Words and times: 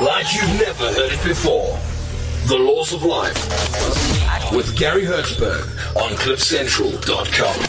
like 0.00 0.34
you've 0.34 0.60
never 0.60 0.92
heard 0.92 1.12
it 1.12 1.22
before. 1.22 1.78
The 2.46 2.58
Laws 2.58 2.92
of 2.92 3.04
Life 3.04 4.52
with 4.52 4.76
Gary 4.76 5.04
Hertzberg 5.04 5.62
on 5.96 6.10
CliffCentral.com. 6.16 7.68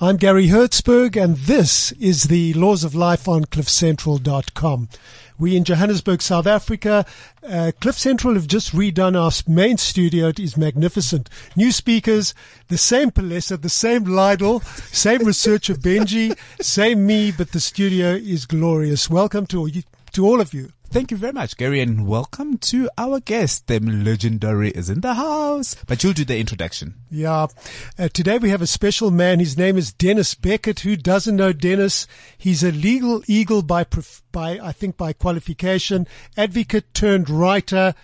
I'm 0.00 0.16
Gary 0.16 0.48
Hertzberg, 0.48 1.20
and 1.20 1.36
this 1.36 1.90
is 1.92 2.24
the 2.24 2.54
Laws 2.54 2.84
of 2.84 2.94
Life 2.94 3.26
on 3.28 3.46
CliffCentral.com. 3.46 4.88
We 5.38 5.56
in 5.56 5.64
Johannesburg, 5.64 6.22
South 6.22 6.46
Africa. 6.46 7.04
Uh, 7.46 7.72
Cliff 7.80 7.98
Central 7.98 8.34
have 8.34 8.46
just 8.46 8.72
redone 8.72 9.20
our 9.20 9.32
main 9.52 9.76
studio. 9.76 10.28
It 10.28 10.38
is 10.38 10.56
magnificent. 10.56 11.28
New 11.56 11.72
speakers, 11.72 12.32
the 12.68 12.78
same 12.78 13.10
Palesa, 13.10 13.60
the 13.60 13.68
same 13.68 14.04
Lidl, 14.04 14.64
same 14.94 15.24
researcher 15.24 15.74
Benji, 15.74 16.38
same 16.62 17.04
me, 17.04 17.32
but 17.32 17.52
the 17.52 17.60
studio 17.60 18.12
is 18.12 18.46
glorious. 18.46 19.10
Welcome 19.10 19.46
to, 19.48 19.68
to 20.12 20.26
all 20.26 20.40
of 20.40 20.54
you. 20.54 20.72
Thank 20.88 21.10
you 21.10 21.16
very 21.16 21.32
much, 21.32 21.56
Gary, 21.56 21.80
and 21.80 22.06
welcome 22.06 22.56
to 22.58 22.88
our 22.96 23.20
guest. 23.20 23.66
The 23.66 23.80
legendary 23.80 24.70
is 24.70 24.88
in 24.88 25.02
the 25.02 25.14
house, 25.14 25.76
but 25.86 26.02
you'll 26.02 26.14
do 26.14 26.24
the 26.24 26.38
introduction. 26.38 26.94
Yeah. 27.10 27.48
Uh, 27.98 28.08
today 28.08 28.38
we 28.38 28.48
have 28.48 28.62
a 28.62 28.66
special 28.66 29.10
man. 29.10 29.38
His 29.38 29.58
name 29.58 29.76
is 29.76 29.92
Denis 29.92 30.34
Beckett. 30.34 30.80
Who 30.80 30.96
doesn't 30.96 31.36
know 31.36 31.52
Denis? 31.52 32.06
He's 32.38 32.62
a 32.62 32.70
legal 32.72 33.22
eagle 33.26 33.62
by, 33.62 33.84
by, 34.32 34.58
I 34.62 34.72
think 34.72 34.96
by 34.96 35.12
qualification, 35.12 36.06
advocate 36.36 36.94
turned 36.94 37.28
writer, 37.28 37.94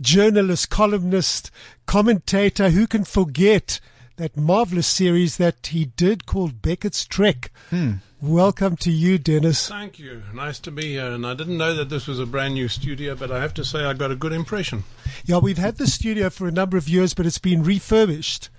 journalist, 0.00 0.70
columnist, 0.70 1.50
commentator. 1.84 2.70
Who 2.70 2.86
can 2.86 3.04
forget 3.04 3.80
that 4.16 4.36
marvelous 4.36 4.86
series 4.86 5.36
that 5.36 5.66
he 5.66 5.84
did 5.84 6.24
called 6.24 6.62
Beckett's 6.62 7.04
Trek? 7.04 7.50
Hmm. 7.68 7.94
Welcome 8.22 8.76
to 8.78 8.90
you, 8.90 9.16
Denis. 9.16 9.66
Thank 9.66 9.98
you. 9.98 10.22
Nice 10.34 10.58
to 10.60 10.70
be 10.70 10.88
here. 10.88 11.10
And 11.10 11.26
I 11.26 11.32
didn't 11.32 11.56
know 11.56 11.72
that 11.72 11.88
this 11.88 12.06
was 12.06 12.18
a 12.18 12.26
brand 12.26 12.52
new 12.52 12.68
studio, 12.68 13.14
but 13.14 13.30
I 13.30 13.40
have 13.40 13.54
to 13.54 13.64
say 13.64 13.84
I 13.84 13.94
got 13.94 14.10
a 14.10 14.14
good 14.14 14.34
impression. 14.34 14.84
Yeah, 15.24 15.38
we've 15.38 15.56
had 15.56 15.78
the 15.78 15.86
studio 15.86 16.28
for 16.28 16.46
a 16.46 16.52
number 16.52 16.76
of 16.76 16.86
years, 16.86 17.14
but 17.14 17.24
it's 17.24 17.38
been 17.38 17.62
refurbished. 17.62 18.50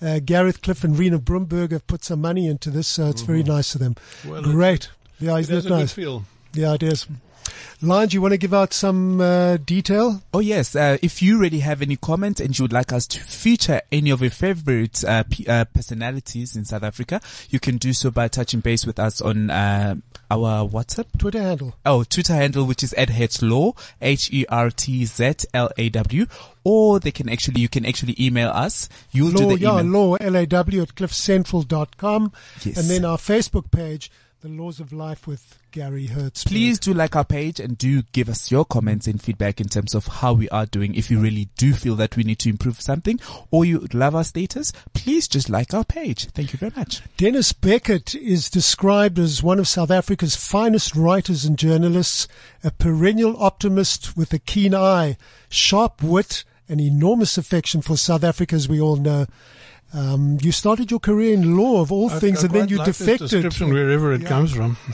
Uh, 0.00 0.20
Gareth 0.24 0.62
Cliff 0.62 0.84
and 0.84 0.96
Rina 0.96 1.18
Broomberg 1.18 1.72
have 1.72 1.88
put 1.88 2.04
some 2.04 2.20
money 2.20 2.46
into 2.46 2.70
this, 2.70 2.86
so 2.86 3.08
it's 3.08 3.22
mm-hmm. 3.22 3.32
very 3.32 3.42
nice 3.42 3.74
of 3.74 3.80
them. 3.80 3.96
Well, 4.24 4.42
Great. 4.42 4.90
Yeah, 5.18 5.38
isn't 5.38 5.56
it, 5.56 5.66
it 5.66 5.70
nice? 5.70 5.92
feel. 5.92 6.24
Yeah, 6.52 6.74
it 6.74 6.84
is. 6.84 7.08
Lines, 7.82 8.12
you 8.12 8.20
want 8.20 8.32
to 8.32 8.38
give 8.38 8.52
out 8.54 8.72
some 8.72 9.20
uh, 9.20 9.56
detail? 9.58 10.22
Oh 10.34 10.40
yes. 10.40 10.74
Uh, 10.76 10.98
if 11.02 11.22
you 11.22 11.38
already 11.38 11.60
have 11.60 11.82
any 11.82 11.96
comments 11.96 12.40
and 12.40 12.58
you 12.58 12.64
would 12.64 12.72
like 12.72 12.92
us 12.92 13.06
to 13.08 13.20
feature 13.20 13.80
any 13.90 14.10
of 14.10 14.20
your 14.20 14.30
favorite 14.30 15.02
uh, 15.04 15.22
p- 15.28 15.46
uh, 15.46 15.64
personalities 15.66 16.56
in 16.56 16.64
South 16.64 16.82
Africa, 16.82 17.20
you 17.48 17.58
can 17.60 17.76
do 17.78 17.92
so 17.92 18.10
by 18.10 18.28
touching 18.28 18.60
base 18.60 18.84
with 18.86 18.98
us 18.98 19.20
on 19.20 19.50
uh, 19.50 19.94
our 20.30 20.68
WhatsApp 20.68 21.06
Twitter 21.18 21.42
handle. 21.42 21.74
Oh, 21.84 22.04
Twitter 22.04 22.34
handle, 22.34 22.64
which 22.64 22.82
is 22.82 22.92
at 22.94 23.08
Hertzlaw, 23.08 23.76
H-E-R-T-Z-L-A-W. 25.10 26.26
Or 26.62 27.00
they 27.00 27.10
can 27.10 27.28
actually, 27.28 27.60
you 27.62 27.68
can 27.68 27.84
actually 27.86 28.14
email 28.20 28.50
us. 28.50 28.88
You'll 29.12 29.30
law, 29.30 29.48
do 29.50 29.56
the 29.56 29.58
yeah, 29.58 29.80
email. 29.80 29.92
law, 30.10 30.14
L-A-W 30.16 30.82
at 30.82 30.94
cliffcentral.com. 30.94 32.32
Yes. 32.64 32.76
And 32.76 32.88
then 32.88 33.04
our 33.04 33.16
Facebook 33.16 33.70
page, 33.70 34.10
The 34.42 34.48
Laws 34.48 34.80
of 34.80 34.90
Life 34.90 35.26
with 35.26 35.58
Gary 35.70 36.06
Hertz. 36.06 36.44
Please 36.44 36.78
do 36.78 36.94
like 36.94 37.14
our 37.14 37.26
page 37.26 37.60
and 37.60 37.76
do 37.76 38.00
give 38.12 38.26
us 38.30 38.50
your 38.50 38.64
comments 38.64 39.06
and 39.06 39.20
feedback 39.20 39.60
in 39.60 39.68
terms 39.68 39.94
of 39.94 40.06
how 40.06 40.32
we 40.32 40.48
are 40.48 40.64
doing. 40.64 40.94
If 40.94 41.10
you 41.10 41.20
really 41.20 41.50
do 41.58 41.74
feel 41.74 41.94
that 41.96 42.16
we 42.16 42.22
need 42.22 42.38
to 42.38 42.48
improve 42.48 42.80
something 42.80 43.20
or 43.50 43.66
you 43.66 43.86
love 43.92 44.14
our 44.14 44.24
status, 44.24 44.72
please 44.94 45.28
just 45.28 45.50
like 45.50 45.74
our 45.74 45.84
page. 45.84 46.24
Thank 46.30 46.54
you 46.54 46.58
very 46.58 46.72
much. 46.74 47.02
Denis 47.18 47.52
Beckett 47.52 48.14
is 48.14 48.48
described 48.48 49.18
as 49.18 49.42
one 49.42 49.58
of 49.58 49.68
South 49.68 49.90
Africa's 49.90 50.36
finest 50.36 50.96
writers 50.96 51.44
and 51.44 51.58
journalists, 51.58 52.26
a 52.64 52.70
perennial 52.70 53.36
optimist 53.42 54.16
with 54.16 54.32
a 54.32 54.38
keen 54.38 54.74
eye, 54.74 55.18
sharp 55.50 56.02
wit, 56.02 56.44
and 56.66 56.80
enormous 56.80 57.36
affection 57.36 57.82
for 57.82 57.98
South 57.98 58.24
Africa, 58.24 58.56
as 58.56 58.70
we 58.70 58.80
all 58.80 58.96
know. 58.96 59.26
Um, 59.92 60.38
you 60.40 60.52
started 60.52 60.90
your 60.90 61.00
career 61.00 61.34
in 61.34 61.56
law 61.56 61.80
of 61.80 61.90
all 61.90 62.10
I, 62.10 62.18
things, 62.18 62.42
I 62.42 62.46
and 62.46 62.54
then 62.54 62.68
you 62.68 62.76
like 62.76 62.86
defected. 62.86 63.28
description 63.28 63.72
wherever 63.72 64.12
it 64.12 64.22
yeah. 64.22 64.28
comes 64.28 64.52
from. 64.52 64.76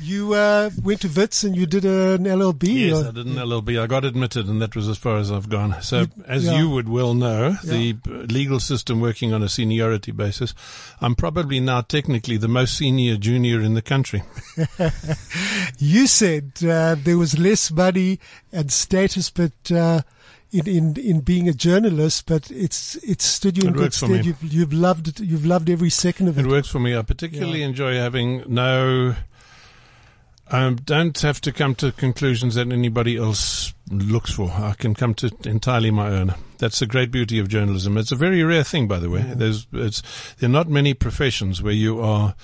you 0.00 0.32
uh, 0.32 0.70
went 0.82 1.02
to 1.02 1.08
Wits 1.08 1.44
and 1.44 1.54
you 1.54 1.66
did 1.66 1.84
an 1.84 2.24
LLB. 2.24 2.88
Yes, 2.88 3.02
or? 3.02 3.08
I 3.08 3.10
did 3.10 3.26
an 3.26 3.34
LLB. 3.34 3.80
I 3.80 3.86
got 3.86 4.04
admitted, 4.04 4.48
and 4.48 4.60
that 4.62 4.74
was 4.74 4.88
as 4.88 4.96
far 4.96 5.18
as 5.18 5.30
I've 5.30 5.50
gone. 5.50 5.80
So, 5.82 6.00
You- 6.00 6.08
as 6.26 6.44
yeah. 6.44 6.58
you 6.58 6.70
would 6.70 6.88
well 6.88 7.12
know, 7.12 7.52
the 7.62 7.96
legal 8.30 8.60
system 8.60 9.00
working 9.00 9.34
on 9.34 9.42
a 9.42 9.48
seniority 9.48 10.12
basis, 10.12 10.54
I'm 11.00 11.14
probably 11.14 11.60
now 11.60 11.82
technically 11.82 12.38
the 12.38 12.48
most 12.48 12.76
senior 12.76 13.16
junior 13.16 13.60
in 13.60 13.74
the 13.74 13.82
country. 13.82 14.22
You 15.78 16.06
said 16.06 16.52
uh, 16.66 16.96
there 16.98 17.18
was 17.18 17.38
less 17.38 17.70
money 17.70 18.18
and 18.52 18.70
status, 18.72 19.30
but 19.30 19.52
uh, 19.72 20.02
in, 20.54 20.66
in 20.68 20.96
in 20.96 21.20
being 21.20 21.48
a 21.48 21.52
journalist, 21.52 22.26
but 22.26 22.50
it's 22.50 22.96
it's 22.96 23.24
stood 23.24 23.56
you 23.62 23.68
in 23.68 23.74
good 23.74 23.92
stead. 23.92 24.24
You've 24.24 24.42
you've 24.42 24.72
loved 24.72 25.08
it. 25.08 25.20
You've 25.20 25.44
loved 25.46 25.68
every 25.68 25.90
second 25.90 26.28
of 26.28 26.38
it. 26.38 26.46
It 26.46 26.48
works 26.48 26.68
for 26.68 26.78
me. 26.80 26.96
I 26.96 27.02
particularly 27.02 27.60
Yeah. 27.60 27.66
enjoy 27.66 27.94
having 27.96 28.42
no. 28.46 29.14
I 30.50 30.70
don't 30.84 31.18
have 31.22 31.40
to 31.42 31.52
come 31.52 31.74
to 31.76 31.90
conclusions 31.90 32.54
that 32.56 32.70
anybody 32.70 33.16
else 33.16 33.72
looks 33.90 34.30
for. 34.30 34.50
I 34.50 34.74
can 34.78 34.94
come 34.94 35.14
to 35.14 35.30
entirely 35.44 35.90
my 35.90 36.08
own. 36.10 36.34
That's 36.58 36.80
the 36.80 36.86
great 36.86 37.10
beauty 37.10 37.38
of 37.38 37.48
journalism. 37.48 37.96
It's 37.96 38.12
a 38.12 38.16
very 38.16 38.42
rare 38.44 38.62
thing, 38.62 38.86
by 38.86 38.98
the 38.98 39.08
way. 39.08 39.22
There's, 39.22 39.66
it's, 39.72 40.02
there 40.38 40.48
are 40.48 40.52
not 40.52 40.68
many 40.68 40.92
professions 40.92 41.62
where 41.62 41.72
you 41.72 41.98
are 41.98 42.34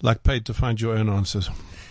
like 0.00 0.22
paid 0.22 0.46
to 0.46 0.54
find 0.54 0.80
your 0.80 0.96
own 0.96 1.10
answers. 1.10 1.50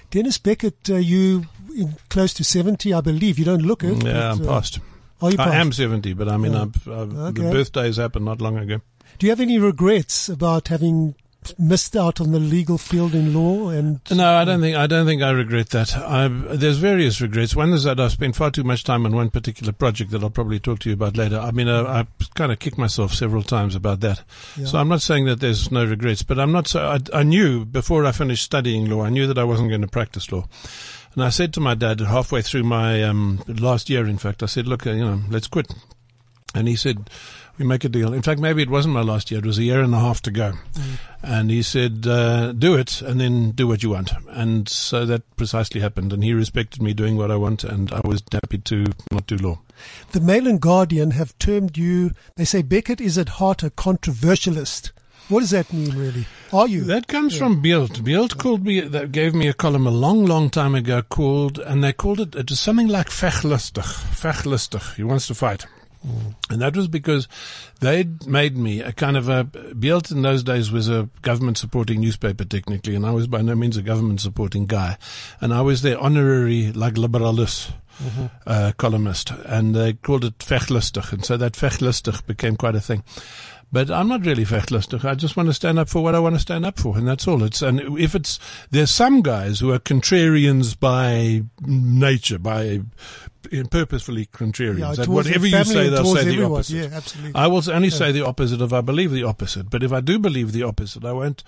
Denis 0.10 0.40
Beckett, 0.40 0.90
uh, 0.90 0.96
you 0.96 1.46
in 1.78 1.96
close 2.10 2.34
to 2.36 2.44
seventy, 2.44 2.92
I 2.94 3.02
believe. 3.02 3.38
You 3.40 3.46
don't 3.46 3.62
look 3.64 3.84
it. 3.84 4.04
yeah, 4.04 4.32
I'm 4.32 4.42
uh, 4.42 4.46
past. 4.46 4.80
You 5.22 5.36
I 5.40 5.56
am 5.56 5.72
70, 5.72 6.14
but 6.14 6.28
I 6.28 6.38
mean, 6.38 6.54
Yeah. 6.54 6.64
I've, 6.64 6.88
I've, 6.88 7.34
the 7.36 7.50
birthdays 7.52 7.98
happened 7.98 8.26
not 8.26 8.42
long 8.42 8.58
ago. 8.58 8.82
Do 9.20 9.26
you 9.26 9.32
have 9.32 9.40
any 9.40 9.58
regrets 9.60 10.28
about 10.28 10.68
having 10.68 11.16
missed 11.58 11.96
out 11.96 12.22
on 12.22 12.32
the 12.32 12.40
legal 12.40 12.78
field 12.78 13.14
in 13.14 13.34
law? 13.34 13.70
And 13.70 14.00
No, 14.12 14.36
I 14.36 14.46
don't 14.46 14.62
think 14.62 14.76
I 14.76 14.88
don't 14.88 15.06
think 15.06 15.22
I 15.22 15.32
regret 15.32 15.70
that. 15.70 15.96
i 15.96 16.28
there's 16.28 16.78
various 16.78 17.22
regrets. 17.22 17.56
One 17.56 17.74
is 17.74 17.84
that 17.84 18.00
I've 18.00 18.12
spent 18.12 18.36
far 18.36 18.52
too 18.52 18.64
much 18.64 18.84
time 18.84 19.06
on 19.06 19.16
one 19.16 19.30
particular 19.30 19.72
project 19.74 20.12
that 20.12 20.24
I'll 20.24 20.30
probably 20.30 20.60
talk 20.60 20.80
to 20.80 20.90
you 20.90 20.94
about 20.94 21.18
later. 21.18 21.40
I 21.40 21.52
mean, 21.52 21.68
uh, 21.68 21.84
I 21.84 22.26
kind 22.36 22.52
of 22.52 22.60
kicked 22.60 22.78
myself 22.78 23.14
several 23.14 23.44
times 23.44 23.76
about 23.76 24.00
that. 24.02 24.24
Yeah. 24.58 24.66
So 24.66 24.78
I'm 24.78 24.90
not 24.90 25.02
saying 25.02 25.26
that 25.26 25.40
there's 25.40 25.72
no 25.72 25.86
regrets, 25.86 26.24
but 26.24 26.40
I'm 26.40 26.52
not. 26.52 26.68
So 26.68 26.86
I, 26.88 27.00
I 27.20 27.24
knew 27.24 27.66
before 27.66 28.06
I 28.06 28.12
finished 28.12 28.44
studying 28.44 28.90
law, 28.90 29.04
I 29.04 29.10
knew 29.10 29.28
that 29.28 29.38
I 29.38 29.44
wasn't 29.44 29.70
going 29.70 29.82
to 29.82 29.88
practice 29.88 30.32
law. 30.32 30.48
And 31.16 31.24
I 31.24 31.30
said 31.30 31.54
to 31.54 31.60
my 31.60 31.76
dad 31.76 32.00
halfway 32.00 32.42
through 32.42 32.64
my 32.64 33.04
um, 33.04 33.44
last 33.48 33.90
year, 33.90 34.08
in 34.08 34.18
fact, 34.18 34.42
I 34.42 34.48
said, 34.48 34.68
"Look, 34.68 34.88
uh, 34.88 34.92
you 34.92 35.06
know, 35.06 35.22
let's 35.30 35.48
quit." 35.48 35.72
And 36.56 36.68
he 36.68 36.76
said, 36.76 37.10
"We 37.58 37.66
make 37.66 37.84
a 37.84 37.90
deal." 37.90 38.14
In 38.14 38.22
fact, 38.24 38.40
maybe 38.40 38.64
it 38.64 38.70
wasn't 38.70 38.96
my 38.96 39.02
last 39.02 39.30
year; 39.30 39.40
it 39.40 39.46
was 39.46 39.60
a 39.60 39.64
year 39.64 39.82
and 39.82 39.94
a 39.94 40.00
half 40.00 40.22
to 40.24 40.32
go. 40.32 40.54
And 41.22 41.52
he 41.52 41.62
said, 41.62 42.08
uh, 42.08 42.52
"Do 42.54 42.76
it, 42.76 43.02
and 43.02 43.20
then 43.20 43.52
do 43.52 43.68
what 43.68 43.84
you 43.84 43.92
want." 43.92 44.12
And 44.30 44.68
so 44.68 45.06
that 45.06 45.24
precisely 45.36 45.82
happened. 45.82 46.14
And 46.14 46.24
he 46.24 46.34
respected 46.34 46.82
me 46.82 46.94
doing 46.94 47.16
what 47.16 47.30
I 47.32 47.36
want, 47.36 47.64
and 47.64 47.92
I 47.92 48.02
was 48.04 48.24
happy 48.32 48.58
to 48.58 48.86
not 49.12 49.28
do 49.28 49.38
law. 49.38 49.60
the 50.14 50.22
Mail 50.22 50.48
and 50.48 50.60
Guardian 50.60 51.12
have 51.12 51.38
termed 51.38 51.78
you. 51.78 52.12
They 52.38 52.46
say 52.46 52.64
Beckett 52.64 53.02
is 53.02 53.18
at 53.18 53.30
heart 53.30 53.62
a 53.62 53.70
controversialist. 53.70 54.92
What 55.30 55.40
does 55.40 55.52
that 55.52 55.72
mean, 55.72 55.96
really? 55.96 56.26
Are 56.52 56.68
you? 56.68 56.84
That 56.84 57.08
comes 57.08 57.38
from 57.38 57.62
Beeld. 57.62 58.04
Beeld 58.04 58.38
called 58.38 58.66
me, 58.66 58.82
that 58.82 59.12
gave 59.12 59.34
me 59.34 59.48
a 59.48 59.54
column 59.54 59.88
a 59.88 59.92
long, 59.92 60.26
long 60.26 60.50
time 60.50 60.76
ago 60.76 61.02
called, 61.02 61.58
and 61.60 61.84
they 61.84 61.94
called 61.94 62.20
it, 62.20 62.36
it 62.36 62.50
was 62.50 62.60
something 62.60 62.88
like 62.88 63.08
vechlustig. 63.08 63.84
Vechlustig. 64.20 64.96
He 64.96 65.04
wants 65.04 65.28
to 65.28 65.36
fight. 65.36 65.66
And 66.50 66.62
that 66.62 66.76
was 66.76 66.90
because 66.90 67.30
they'd 67.80 68.28
made 68.28 68.58
me 68.58 68.82
a 68.82 68.92
kind 68.92 69.16
of 69.16 69.30
a, 69.30 69.46
Beeld 69.46 70.12
in 70.12 70.22
those 70.22 70.44
days 70.44 70.70
was 70.70 70.90
a 70.90 71.10
government 71.22 71.58
supporting 71.58 72.02
newspaper 72.02 72.44
technically, 72.44 72.94
and 72.94 73.06
I 73.06 73.12
was 73.12 73.26
by 73.26 73.42
no 73.42 73.56
means 73.56 73.78
a 73.78 73.82
government 73.82 74.20
supporting 74.20 74.66
guy. 74.66 74.98
And 75.40 75.54
I 75.54 75.62
was 75.62 75.82
their 75.82 75.98
honorary, 75.98 76.74
like, 76.74 76.96
liberalis. 76.96 77.72
uh, 78.48 78.72
columnist, 78.78 79.32
and 79.46 79.76
they 79.76 79.94
called 79.94 80.26
it 80.26 80.38
Vechtlustig, 80.40 81.14
and 81.14 81.24
so 81.24 81.38
that 81.38 81.54
Vechtlustig 81.54 82.26
became 82.26 82.56
quite 82.56 82.76
a 82.76 82.82
thing. 82.82 83.04
But 83.74 83.90
I'm 83.90 84.08
not 84.08 84.24
really 84.24 84.46
vechtlustig. 84.46 85.04
I 85.04 85.16
just 85.16 85.36
want 85.36 85.50
to 85.50 85.54
stand 85.54 85.80
up 85.80 85.90
for 85.90 86.04
what 86.04 86.14
I 86.14 86.20
want 86.20 86.36
to 86.36 86.40
stand 86.40 86.64
up 86.64 86.80
for, 86.80 86.96
and 86.96 87.08
that's 87.08 87.28
all. 87.28 87.44
It's 87.44 87.64
and 87.64 87.80
if 87.98 88.14
it's 88.14 88.40
there's 88.70 88.92
some 88.92 89.24
guys 89.24 89.60
who 89.60 89.72
are 89.74 89.80
contrarians 89.80 90.80
by 90.80 91.42
nature, 91.66 92.38
by 92.38 92.82
purposefully 93.72 94.28
contrarians. 94.28 94.80
Yeah, 94.80 94.94
that 94.94 95.08
whatever 95.08 95.48
you 95.48 95.64
say, 95.64 95.90
they'll 95.90 96.06
say 96.06 96.24
the 96.24 96.34
everyone. 96.34 96.52
opposite. 96.52 96.76
Yeah, 96.76 96.98
absolutely. 96.98 97.34
I 97.34 97.48
will 97.48 97.72
only 97.72 97.90
say 97.90 98.12
the 98.12 98.24
opposite 98.24 98.62
if 98.62 98.72
I 98.72 98.82
believe 98.82 99.10
the 99.10 99.24
opposite. 99.24 99.72
But 99.72 99.82
if 99.82 99.92
I 99.92 100.02
do 100.02 100.20
believe 100.20 100.52
the 100.52 100.62
opposite, 100.62 101.04
I 101.04 101.12
won't 101.12 101.44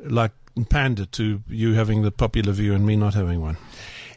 like 0.00 0.32
pander 0.68 1.06
to 1.06 1.42
you 1.48 1.74
having 1.74 2.02
the 2.02 2.10
popular 2.10 2.52
view 2.52 2.74
and 2.74 2.84
me 2.84 2.96
not 2.96 3.14
having 3.14 3.40
one. 3.40 3.56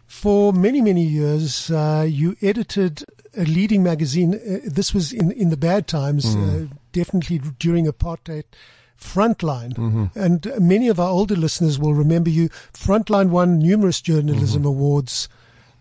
For 0.07 0.51
many, 0.51 0.81
many 0.81 1.03
years, 1.03 1.69
uh, 1.69 2.07
you 2.09 2.35
edited 2.41 3.03
a 3.37 3.43
leading 3.45 3.83
magazine. 3.83 4.35
Uh, 4.35 4.59
this 4.65 4.93
was 4.93 5.11
in, 5.13 5.31
in 5.31 5.49
the 5.49 5.57
bad 5.57 5.87
times, 5.87 6.35
Mm. 6.35 6.71
uh, 6.71 6.75
definitely 6.91 7.39
during 7.59 7.85
apartheid. 7.85 8.43
Frontline. 8.99 9.73
Mm-hmm. 9.73 10.17
And 10.19 10.51
many 10.59 10.87
of 10.87 10.99
our 10.99 11.09
older 11.09 11.35
listeners 11.35 11.77
will 11.77 11.93
remember 11.93 12.29
you. 12.29 12.49
Frontline 12.73 13.29
won 13.29 13.59
numerous 13.59 14.01
journalism 14.01 14.61
Mm-hmm. 14.61 14.67
awards. 14.67 15.27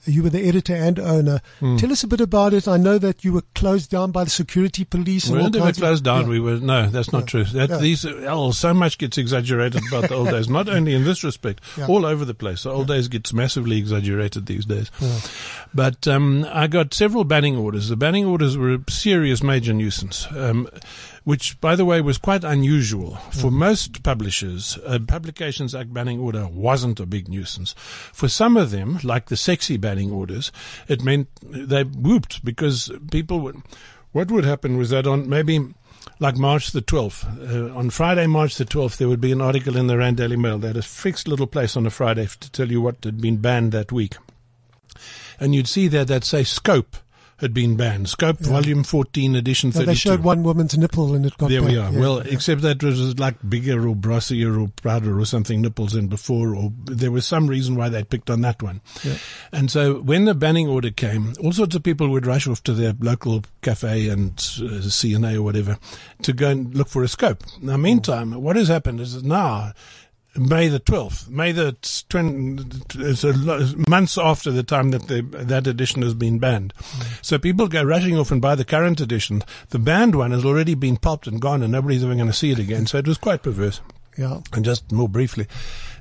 You 0.07 0.23
were 0.23 0.31
the 0.31 0.47
editor 0.47 0.75
and 0.75 0.99
owner. 0.99 1.41
Mm. 1.61 1.79
Tell 1.79 1.93
us 1.93 2.05
a 2.05 2.07
bit 2.09 2.21
about 2.21 2.53
it. 2.55 2.69
I 2.69 2.77
know 2.77 2.99
that 2.99 3.25
you 3.25 3.33
were 3.33 3.43
closed 3.55 3.91
down 3.91 4.11
by 4.11 4.25
the 4.25 4.31
security 4.31 4.85
police. 4.85 5.29
We 5.29 5.39
weren't 5.39 5.57
ever 5.57 5.73
closed 5.73 6.05
down. 6.05 6.23
Yeah. 6.23 6.29
We 6.29 6.41
were 6.41 6.57
no, 6.57 6.89
that's 6.89 7.13
not 7.13 7.27
true. 7.27 7.45
That 7.45 7.71
Yeah. 7.71 7.77
these 7.79 8.05
oh, 8.05 8.51
so 8.53 8.75
much 8.75 8.99
gets 8.99 9.19
exaggerated 9.19 9.83
about 9.89 10.09
the 10.09 10.15
old 10.15 10.31
days. 10.31 10.49
Not 10.49 10.69
only 10.69 10.95
in 10.95 11.05
this 11.05 11.25
respect, 11.25 11.61
all 11.89 12.05
over 12.07 12.25
the 12.25 12.35
place. 12.35 12.65
The 12.65 12.71
old 12.71 12.89
days 12.89 13.09
gets 13.09 13.33
massively 13.33 13.79
exaggerated 13.79 14.47
these 14.47 14.65
days. 14.65 14.91
But 15.73 16.07
um, 16.07 16.47
I 16.51 16.67
got 16.67 16.95
several 16.95 17.25
banning 17.25 17.57
orders. 17.57 17.89
The 17.89 17.97
banning 17.97 18.25
orders 18.25 18.57
were 18.57 18.75
a 18.75 18.91
serious 18.91 19.43
major 19.43 19.73
nuisance. 19.73 20.27
Um, 20.31 20.69
which, 21.25 21.59
by 21.61 21.75
the 21.75 21.85
way, 21.85 22.01
was 22.01 22.19
quite 22.19 22.45
unusual. 22.45 23.17
For 23.33 23.51
most 23.51 24.03
publishers, 24.03 24.79
a 24.85 25.01
Publications 25.01 25.75
Act 25.75 25.93
banning 25.93 26.21
order 26.21 26.47
wasn't 26.47 27.01
a 27.01 27.07
big 27.07 27.29
nuisance. 27.29 27.75
For 28.13 28.29
some 28.29 28.57
of 28.57 28.71
them, 28.71 29.01
like 29.03 29.27
the 29.27 29.37
sexy 29.37 29.79
banning 29.79 30.11
orders, 30.11 30.53
it 30.87 31.03
meant 31.03 31.29
they 31.43 31.85
whooped 31.85 32.45
because 32.45 32.93
people 33.11 33.41
would, 33.41 33.63
what 34.13 34.31
would 34.31 34.45
happen 34.45 34.77
was 34.77 34.91
that 34.91 35.07
on 35.07 35.29
maybe 35.29 35.75
like 36.21 36.37
March 36.37 36.73
the 36.73 36.83
12th, 36.83 37.25
uh, 37.25 37.75
on 37.75 37.89
Friday, 37.89 38.27
March 38.27 38.57
the 38.57 38.65
12th, 38.67 38.99
there 38.99 39.09
would 39.09 39.21
be 39.21 39.33
an 39.33 39.41
article 39.41 39.77
in 39.77 39.87
the 39.87 39.97
Rand 39.97 40.19
Daily 40.19 40.37
Mail. 40.37 40.59
They 40.59 40.69
had 40.69 40.77
a 40.77 40.83
fixed 40.83 41.27
little 41.27 41.47
place 41.47 41.77
on 41.77 41.87
a 41.87 41.91
Friday 41.91 42.27
to 42.27 42.53
tell 42.53 42.71
you 42.71 42.83
what 42.83 43.03
had 43.03 43.21
been 43.21 43.39
banned 43.39 43.73
that 43.73 43.91
week. 43.91 44.17
And 45.41 45.55
you'd 45.55 45.69
see 45.69 45.89
there 45.89 46.05
that 46.05 46.25
say 46.25 46.45
Scope 46.45 46.97
had 47.39 47.53
been 47.53 47.77
banned. 47.77 48.09
Scope 48.09 48.39
Volume 48.39 48.85
14, 48.85 49.35
Edition 49.37 49.69
Yeah, 49.69 49.73
32. 49.81 49.87
they 49.87 49.95
showed 49.95 50.21
one 50.23 50.43
woman's 50.43 50.77
nipple 50.79 51.15
and 51.15 51.27
it 51.27 51.37
got 51.37 51.51
There 51.51 51.63
we 51.63 51.77
are. 51.77 51.93
Yeah, 51.93 51.99
well, 52.01 52.25
yeah. 52.25 52.33
except 52.33 52.63
that 52.63 52.83
it 52.83 52.87
was 52.87 53.19
like 53.19 53.37
bigger 53.49 53.89
or 53.89 53.95
brassier 53.97 54.61
or 54.63 54.69
prouder 54.83 55.19
or 55.19 55.25
something 55.27 55.61
nipples 55.61 55.93
than 55.93 56.07
before, 56.07 56.55
or 56.55 56.73
there 56.85 57.11
was 57.11 57.27
some 57.27 57.47
reason 57.47 57.75
why 57.77 57.89
they 57.89 58.05
picked 58.05 58.31
on 58.31 58.41
that 58.43 58.63
one. 58.63 58.81
And 59.53 59.71
so 59.71 60.01
when 60.01 60.25
the 60.25 60.35
banning 60.35 60.69
order 60.69 60.91
came, 60.91 61.35
all 61.43 61.53
sorts 61.53 61.75
of 61.75 61.83
people 61.83 62.09
would 62.11 62.27
rush 62.27 62.47
off 62.47 62.63
to 62.65 62.73
their 62.73 62.95
local 63.01 63.43
cafe 63.63 64.09
and 64.09 64.31
uh, 64.33 64.81
CNA 64.85 65.37
or 65.37 65.43
whatever 65.43 65.79
to 66.23 66.33
go 66.33 66.51
and 66.51 66.75
look 66.75 66.89
for 66.89 67.03
a 67.03 67.09
scope. 67.09 67.43
Now, 67.61 67.77
meantime, 67.77 68.33
what 68.41 68.57
has 68.57 68.69
happened 68.69 69.01
is 69.01 69.15
that 69.15 69.25
now 69.25 69.73
May 70.37 70.69
the 70.69 70.81
12th, 70.81 71.29
May 71.29 71.53
the 71.53 71.77
20, 72.09 72.81
it's 72.97 73.23
a 73.25 73.35
months 73.89 74.19
after 74.19 74.51
the 74.51 74.63
time 74.63 74.91
that 74.91 75.07
the, 75.07 75.23
that 75.23 75.67
edition 75.67 76.03
has 76.03 76.15
been 76.15 76.39
banned. 76.39 76.75
Mm. 76.75 77.25
So 77.25 77.39
people 77.39 77.69
go 77.69 77.83
rushing 77.83 78.19
off 78.19 78.31
and 78.33 78.43
buy 78.43 78.55
the 78.55 78.65
current 78.65 79.01
edition. 79.01 79.43
The 79.71 79.79
banned 79.79 80.17
one 80.17 80.33
has 80.33 80.45
already 80.45 80.75
been 80.75 80.97
popped 80.97 81.27
and 81.27 81.41
gone 81.41 81.63
and 81.63 81.73
nobody's 81.73 82.03
ever 82.05 82.15
going 82.15 82.27
to 82.27 82.33
see 82.33 82.51
it 82.51 82.59
again. 82.59 82.87
So 82.87 82.99
it 82.99 83.07
was 83.07 83.19
quite 83.19 83.43
perverse. 83.43 83.81
yeah. 84.19 84.41
And 84.53 84.65
just 84.65 84.91
more 84.91 85.09
briefly, 85.09 85.47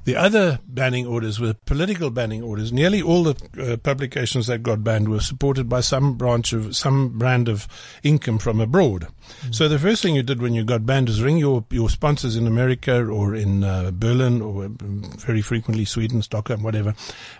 the 0.06 0.16
other 0.16 0.60
banning 0.68 1.06
orders 1.06 1.40
were 1.40 1.54
political 1.54 2.10
banning 2.10 2.44
orders. 2.44 2.74
Nearly 2.74 3.02
all 3.02 3.24
the 3.24 3.36
uh, 3.60 3.78
publications 3.78 4.48
that 4.48 4.64
got 4.64 4.84
banned 4.84 5.10
were 5.10 5.20
supported 5.20 5.70
by 5.70 5.82
some 5.82 6.16
branch 6.16 6.54
of 6.54 6.76
some 6.76 7.18
brand 7.18 7.48
of 7.48 7.68
income 8.04 8.38
from 8.38 8.60
abroad. 8.60 9.08
So 9.52 9.68
the 9.68 9.80
first 9.80 10.02
thing 10.02 10.16
you 10.16 10.24
did 10.24 10.42
when 10.42 10.54
you 10.54 10.64
got 10.64 10.86
banned 10.86 11.10
is 11.10 11.22
ring 11.22 11.38
your 11.38 11.66
your 11.70 11.90
sponsors 11.90 12.36
in 12.36 12.48
America 12.48 13.06
or 13.06 13.36
in 13.36 13.64
uh, 13.64 13.92
Berlin 13.92 14.42
or 14.42 14.66
um, 14.66 15.04
very 15.18 15.42
frequently 15.42 15.86
Sweden, 15.86 16.22
Stockholm, 16.22 16.64
whatever, 16.64 16.94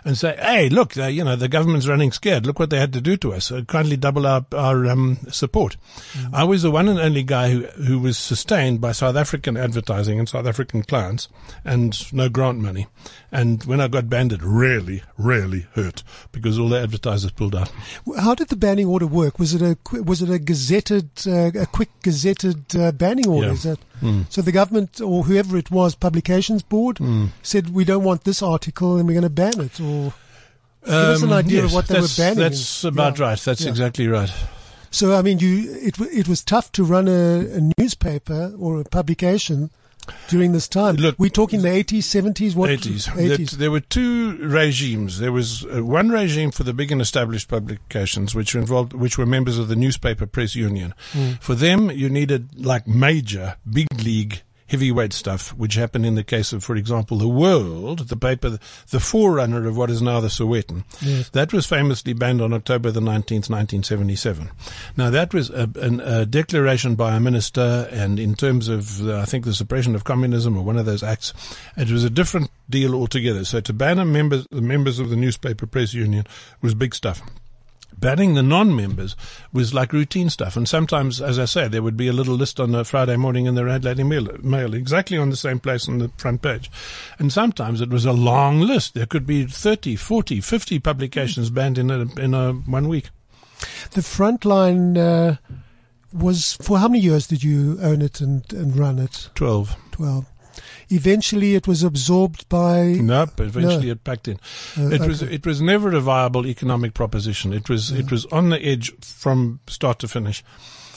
and 0.04 0.16
say, 0.16 0.36
"Hey, 0.38 0.68
look, 0.68 0.96
uh, 0.96 1.06
you 1.06 1.24
know 1.24 1.36
the 1.36 1.48
government's 1.48 1.88
running 1.88 2.12
scared. 2.12 2.46
Look 2.46 2.58
what 2.58 2.70
they 2.70 2.78
had 2.78 2.92
to 2.94 3.00
do 3.00 3.16
to 3.18 3.34
us. 3.34 3.52
Uh, 3.52 3.62
kindly 3.62 3.96
double 3.96 4.26
our 4.26 4.46
our 4.52 4.86
um, 4.86 5.18
support." 5.30 5.76
I 6.32 6.44
was 6.44 6.62
the 6.62 6.70
one 6.70 6.88
and 6.88 6.98
only 6.98 7.22
guy 7.22 7.50
who 7.50 7.66
who 7.84 7.98
was 7.98 8.16
sustained 8.16 8.80
by 8.80 8.92
South 8.92 9.16
African 9.16 9.56
advertising 9.56 10.18
and 10.18 10.28
South 10.28 10.46
African 10.46 10.82
clients, 10.82 11.28
and 11.64 12.12
no 12.12 12.28
grant 12.28 12.53
money. 12.62 12.86
And 13.32 13.62
when 13.64 13.80
I 13.80 13.88
got 13.88 14.08
banned, 14.08 14.32
it 14.32 14.40
really, 14.42 15.02
really 15.18 15.66
hurt 15.74 16.02
because 16.32 16.58
all 16.58 16.68
the 16.68 16.80
advertisers 16.80 17.30
pulled 17.32 17.54
out. 17.54 17.70
How 18.18 18.34
did 18.34 18.48
the 18.48 18.56
banning 18.56 18.86
order 18.86 19.06
work? 19.06 19.38
Was 19.38 19.54
it 19.54 19.62
a 19.62 19.76
was 20.02 20.22
it 20.22 20.30
a 20.30 20.38
gazetted, 20.38 21.26
uh, 21.26 21.60
a 21.60 21.66
quick 21.66 21.90
gazetted 22.02 22.78
uh, 22.80 22.92
banning 22.92 23.28
order? 23.28 23.48
Yeah. 23.48 23.52
Is 23.54 23.62
that 23.64 23.78
Hmm. 24.00 24.22
so? 24.28 24.42
The 24.42 24.52
government 24.52 25.00
or 25.00 25.22
whoever 25.24 25.56
it 25.56 25.70
was, 25.70 25.94
publications 25.94 26.62
board, 26.62 26.98
said 27.42 27.70
we 27.70 27.84
don't 27.84 28.04
want 28.04 28.24
this 28.24 28.42
article 28.42 28.96
and 28.96 29.06
we're 29.06 29.14
going 29.14 29.22
to 29.22 29.30
ban 29.30 29.60
it. 29.60 29.80
Or 29.80 30.12
Give 30.84 30.92
us 30.94 31.22
an 31.22 31.32
idea 31.32 31.60
of 31.64 31.70
Um, 31.70 31.74
what 31.76 31.86
they 31.88 32.00
were 32.00 32.08
banning 32.16 32.38
That's 32.40 32.84
about 32.84 33.18
yeah. 33.18 33.24
right. 33.26 33.38
That's 33.40 33.62
Yeah. 33.62 33.70
exactly 33.70 34.06
right. 34.08 34.30
so, 34.90 35.16
I 35.16 35.22
mean, 35.22 35.38
you 35.38 35.72
it 35.80 35.98
it 36.00 36.28
was 36.28 36.42
tough 36.44 36.70
to 36.72 36.84
run 36.84 37.08
a, 37.08 37.38
a 37.58 37.70
newspaper 37.78 38.52
or 38.58 38.80
a 38.80 38.84
publication 38.84 39.70
during 40.28 40.52
this 40.52 40.68
time. 40.68 40.96
Look- 40.96 41.16
we're 41.18 41.28
talking 41.30 41.62
the 41.62 41.70
eighties, 41.70 42.06
seventies, 42.06 42.54
what 42.54 42.70
80s. 42.70 43.08
eighties. 43.18 43.50
That- 43.52 43.58
there 43.58 43.70
were 43.70 43.80
two 43.80 44.36
regimes. 44.46 45.18
There 45.18 45.32
was 45.32 45.64
uh, 45.66 45.84
one 45.84 46.10
regime 46.10 46.50
for 46.50 46.62
the 46.64 46.72
big 46.72 46.90
and 46.92 47.00
established 47.00 47.48
publications, 47.48 48.34
which 48.34 48.54
were 48.54 48.60
involved, 48.60 48.92
which 48.92 49.18
were 49.18 49.26
members 49.26 49.58
of 49.58 49.68
the 49.68 49.76
newspaper 49.76 50.26
press 50.26 50.54
union. 50.54 50.94
For 51.40 51.54
them, 51.54 51.90
you 51.90 52.08
needed 52.08 52.64
like 52.64 52.86
major, 52.86 53.56
big 53.70 53.86
league, 54.04 54.42
heavyweight 54.74 55.12
stuff, 55.12 55.50
which 55.50 55.76
happened 55.76 56.04
in 56.04 56.16
the 56.16 56.24
case 56.24 56.52
of, 56.52 56.64
for 56.64 56.74
example, 56.74 57.16
the 57.16 57.28
World, 57.28 58.08
the 58.08 58.16
paper, 58.16 58.58
the 58.90 58.98
forerunner 58.98 59.68
of 59.68 59.76
what 59.76 59.88
is 59.88 60.02
now 60.02 60.18
the 60.18 60.26
Sowetan. 60.26 60.82
Yes. 61.00 61.28
That 61.28 61.52
was 61.52 61.64
famously 61.64 62.12
banned 62.12 62.42
on 62.42 62.52
October 62.52 62.90
the 62.90 62.98
19th, 62.98 63.48
1977. 63.48 64.50
Now 64.96 65.10
that 65.10 65.32
was 65.32 65.50
a, 65.50 65.70
an, 65.76 66.00
a 66.00 66.26
declaration 66.26 66.96
by 66.96 67.14
a 67.14 67.20
minister 67.20 67.88
and 67.92 68.18
in 68.18 68.34
terms 68.34 68.66
of, 68.66 68.98
the, 68.98 69.16
I 69.16 69.26
think, 69.26 69.44
the 69.44 69.54
suppression 69.54 69.94
of 69.94 70.02
communism 70.02 70.58
or 70.58 70.64
one 70.64 70.76
of 70.76 70.86
those 70.86 71.04
acts, 71.04 71.32
it 71.76 71.88
was 71.88 72.02
a 72.02 72.10
different 72.10 72.50
deal 72.68 72.96
altogether. 72.96 73.44
So 73.44 73.60
to 73.60 73.72
ban 73.72 74.00
a 74.00 74.04
members, 74.04 74.44
the 74.50 74.60
members 74.60 74.98
of 74.98 75.08
the 75.08 75.16
newspaper 75.16 75.66
press 75.66 75.94
union 75.94 76.26
was 76.60 76.74
big 76.74 76.96
stuff. 76.96 77.22
Banning 78.04 78.34
the 78.34 78.42
non-members 78.42 79.16
was 79.50 79.72
like 79.72 79.94
routine 79.94 80.28
stuff, 80.28 80.58
and 80.58 80.68
sometimes, 80.68 81.22
as 81.22 81.38
I 81.38 81.46
say, 81.46 81.68
there 81.68 81.82
would 81.82 81.96
be 81.96 82.06
a 82.06 82.12
little 82.12 82.34
list 82.34 82.60
on 82.60 82.74
a 82.74 82.84
Friday 82.84 83.16
morning 83.16 83.46
in 83.46 83.54
the 83.54 83.64
Rand 83.64 83.84
Daily 83.84 84.04
Mail, 84.04 84.28
Mail, 84.42 84.74
exactly 84.74 85.16
on 85.16 85.30
the 85.30 85.38
same 85.38 85.58
place 85.58 85.88
on 85.88 86.00
the 86.00 86.10
front 86.18 86.42
page. 86.42 86.70
And 87.18 87.32
sometimes 87.32 87.80
it 87.80 87.88
was 87.88 88.04
a 88.04 88.12
long 88.12 88.60
list. 88.60 88.92
There 88.92 89.06
could 89.06 89.26
be 89.26 89.46
30, 89.46 89.96
40, 89.96 90.42
50 90.42 90.78
publications 90.80 91.48
banned 91.48 91.78
in 91.78 91.90
a, 91.90 92.02
in 92.20 92.34
a 92.34 92.52
one 92.52 92.88
week. 92.88 93.08
The 93.92 94.02
Frontline 94.02 94.98
uh, 94.98 95.36
was 96.12 96.58
for 96.60 96.76
how 96.76 96.88
many 96.88 97.00
years 97.00 97.26
did 97.26 97.42
you 97.42 97.78
own 97.80 98.02
it 98.02 98.20
and, 98.20 98.44
and 98.52 98.76
run 98.76 98.98
it? 98.98 99.30
12. 99.34 99.76
Twelve. 99.92 100.26
Eventually, 100.90 101.54
it 101.54 101.66
was 101.66 101.82
absorbed 101.82 102.48
by. 102.48 102.82
No, 103.00 103.26
but 103.36 103.46
eventually 103.46 103.86
No. 103.86 103.92
it 103.92 104.04
packed 104.04 104.28
in. 104.28 104.38
Uh, 104.78 104.90
it 104.90 105.00
was 105.02 105.22
it 105.22 105.46
was 105.46 105.60
never 105.60 105.94
a 105.94 106.00
viable 106.00 106.46
economic 106.46 106.94
proposition. 106.94 107.52
It 107.52 107.68
was 107.68 107.90
it 107.90 108.10
was 108.10 108.26
on 108.26 108.50
the 108.50 108.60
edge 108.64 108.92
from 109.00 109.60
start 109.66 109.98
to 110.00 110.08
finish. 110.08 110.44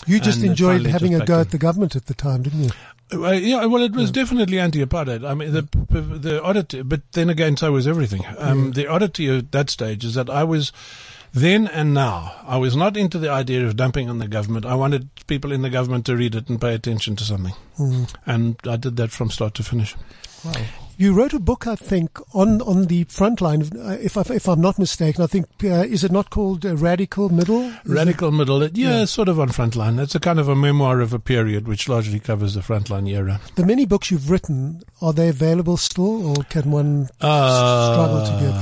You 0.06 0.20
just 0.20 0.39
and 0.39 0.50
enjoyed 0.51 0.86
having 0.86 1.15
a 1.15 1.20
go 1.25 1.38
backed 1.39 1.48
at 1.48 1.51
the 1.51 1.58
government 1.58 1.96
at 1.96 2.06
the 2.06 2.13
time, 2.13 2.44
didn't 2.44 2.63
you? 2.65 2.72
Uh, 3.13 3.32
yeah, 3.32 3.65
well, 3.65 3.82
it 3.84 3.94
was 3.94 4.12
definitely 4.12 4.60
anti-apartheid. 4.60 5.25
I 5.25 5.34
mean, 5.34 5.53
the 5.53 5.62
the 6.20 6.44
oddity, 6.44 6.82
but 6.82 7.01
then 7.13 7.29
again, 7.29 7.56
so 7.56 7.72
was 7.72 7.88
everything. 7.88 8.25
Um, 8.38 8.74
The 8.74 8.88
oddity 8.88 9.29
at 9.29 9.51
that 9.53 9.70
stage 9.70 10.03
is 10.03 10.15
that 10.15 10.29
I 10.29 10.44
was 10.44 10.74
then 11.34 11.67
and 11.67 11.93
now. 11.93 12.34
I 12.46 12.57
was 12.57 12.75
not 12.75 12.98
into 12.98 13.19
the 13.19 13.29
idea 13.29 13.65
of 13.65 13.75
dumping 13.75 14.10
on 14.10 14.19
the 14.19 14.27
government. 14.27 14.65
I 14.65 14.75
wanted 14.75 15.10
people 15.27 15.51
in 15.51 15.62
the 15.62 15.69
government 15.69 16.05
to 16.07 16.15
read 16.15 16.36
it 16.36 16.50
and 16.50 16.60
pay 16.60 16.74
attention 16.74 17.15
to 17.17 17.24
something, 17.24 17.53
and 18.25 18.55
I 18.67 18.77
did 18.77 18.96
that 18.98 19.12
from 19.12 19.29
start 19.29 19.53
to 19.55 19.63
finish. 19.63 19.96
You 21.00 21.13
wrote 21.13 21.34
a 21.34 21.39
book, 21.39 21.67
I 21.67 21.75
think, 21.75 22.17
on 22.34 22.62
on 22.62 22.86
the 22.86 23.03
front 23.03 23.39
line. 23.41 23.62
uh, 23.77 23.98
If 24.01 24.17
I, 24.17 24.24
if 24.34 24.48
I'm 24.48 24.62
not 24.62 24.79
mistaken, 24.79 25.24
I 25.24 25.27
think 25.27 25.46
uh, 25.63 25.84
is 25.86 26.03
it 26.03 26.12
not 26.12 26.31
called 26.31 26.65
uh, 26.65 26.75
Radical 26.75 27.29
Middle? 27.29 27.62
Is 27.62 27.74
it- 27.86 27.89
Radical 27.93 28.31
middle, 28.31 28.63
yeah, 28.63 29.00
Yeah. 29.00 29.05
sort 29.05 29.29
of 29.29 29.39
on 29.39 29.50
frontline. 29.50 30.00
It's 30.01 30.15
a 30.15 30.19
kind 30.19 30.39
of 30.39 30.48
a 30.48 30.55
memoir 30.55 31.01
of 31.01 31.13
a 31.13 31.19
period 31.19 31.67
which 31.67 31.88
largely 31.88 32.19
covers 32.19 32.55
the 32.55 32.62
frontline 32.62 33.07
era. 33.07 33.39
The 33.55 33.65
many 33.65 33.86
books 33.86 34.10
you've 34.10 34.31
written 34.31 34.81
are 35.01 35.13
they 35.13 35.27
available 35.29 35.77
still, 35.77 36.25
or 36.29 36.43
can 36.50 36.72
one 36.72 37.10
Uh, 37.22 37.93
struggle 37.93 38.25
to 38.25 38.43
get 38.43 38.62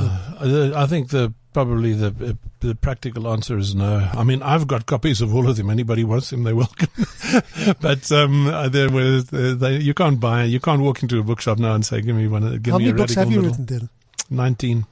them? 0.71 0.73
I 0.83 0.87
think 0.87 1.09
the 1.09 1.33
probably 1.55 1.93
the 1.93 2.07
uh, 2.07 2.33
the 2.59 2.75
practical 2.75 3.29
answer 3.31 3.57
is 3.57 3.73
no. 3.73 4.09
I 4.13 4.25
mean, 4.25 4.43
I've 4.43 4.67
got 4.67 4.85
copies 4.85 5.21
of 5.21 5.33
all 5.33 5.49
of 5.49 5.55
them. 5.55 5.69
Anybody 5.69 6.03
wants 6.03 6.29
them, 6.29 6.43
they're 6.43 6.53
welcome. 6.53 6.89
but 7.79 8.11
um, 8.11 8.47
uh, 8.47 8.67
there 8.67 8.89
was 8.89 9.31
uh, 9.31 9.55
they, 9.57 9.77
you 9.77 9.93
can't 9.93 10.19
buy. 10.19 10.43
You 10.43 10.59
can't 10.59 10.81
walk 10.81 11.01
into 11.01 11.17
a 11.17 11.23
bookshop 11.23 11.57
now 11.57 11.73
and 11.73 11.85
say, 11.85 12.01
"Give 12.01 12.13
me 12.13 12.27
one. 12.27 12.59
Give 12.59 12.73
How 12.73 12.77
me 12.77 12.85
many 12.87 12.89
a 12.89 12.97
books 12.97 13.15
radical 13.15 13.23
have 13.23 13.31
you 13.31 13.41
middle." 13.41 13.51
written 13.51 13.65
then? 13.65 13.89
Nineteen. 14.29 14.85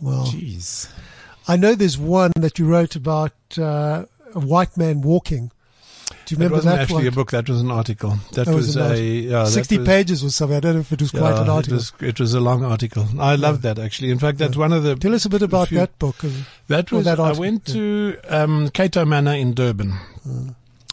Well, 0.00 0.26
Jeez. 0.26 0.90
I 1.46 1.56
know 1.56 1.76
there's 1.76 1.98
one 1.98 2.32
that 2.34 2.58
you 2.58 2.66
wrote 2.66 2.96
about 2.96 3.34
uh, 3.56 4.06
a 4.34 4.40
white 4.40 4.76
man 4.76 5.02
walking. 5.02 5.51
Do 6.36 6.42
you 6.44 6.48
That 6.48 6.54
wasn't 6.54 6.74
that 6.76 6.82
actually 6.82 6.96
one? 7.04 7.06
a 7.08 7.12
book. 7.12 7.30
That 7.32 7.48
was 7.48 7.60
an 7.60 7.70
article. 7.70 8.10
That 8.32 8.46
That 8.46 8.54
was 8.54 8.66
was, 8.68 8.76
an 8.76 8.82
a 8.82 8.84
article. 8.86 9.04
yeah, 9.06 9.42
that 9.44 9.46
60 9.48 9.78
was- 9.78 9.86
pages 9.88 10.24
or 10.24 10.30
something. 10.30 10.56
I 10.56 10.60
don't 10.60 10.74
know 10.74 10.80
if 10.80 10.92
it 10.92 11.00
was 11.00 11.10
quite 11.10 11.34
yeah, 11.34 11.42
an 11.42 11.48
article. 11.48 11.74
It 11.74 11.76
was, 11.76 11.92
it 12.00 12.20
was 12.20 12.34
a 12.34 12.40
long 12.40 12.64
article. 12.64 13.06
I 13.18 13.34
loved 13.36 13.62
that 13.62 13.78
actually. 13.78 14.10
In 14.10 14.18
fact, 14.18 14.38
that's 14.38 14.56
one 14.56 14.72
of 14.72 14.82
the. 14.82 14.96
Tell 14.96 15.14
us 15.14 15.24
a 15.24 15.28
bit 15.28 15.42
about 15.42 15.68
few- 15.68 15.78
that 15.78 15.98
book. 15.98 16.16
That 16.68 16.90
was. 16.90 17.04
that 17.04 17.18
I 17.20 17.24
article, 17.24 17.40
went 17.40 17.68
yeah. 17.68 17.74
to 17.74 18.16
um, 18.28 18.68
Cato 18.70 19.04
Manor 19.04 19.34
in 19.34 19.54
Durban. 19.54 19.98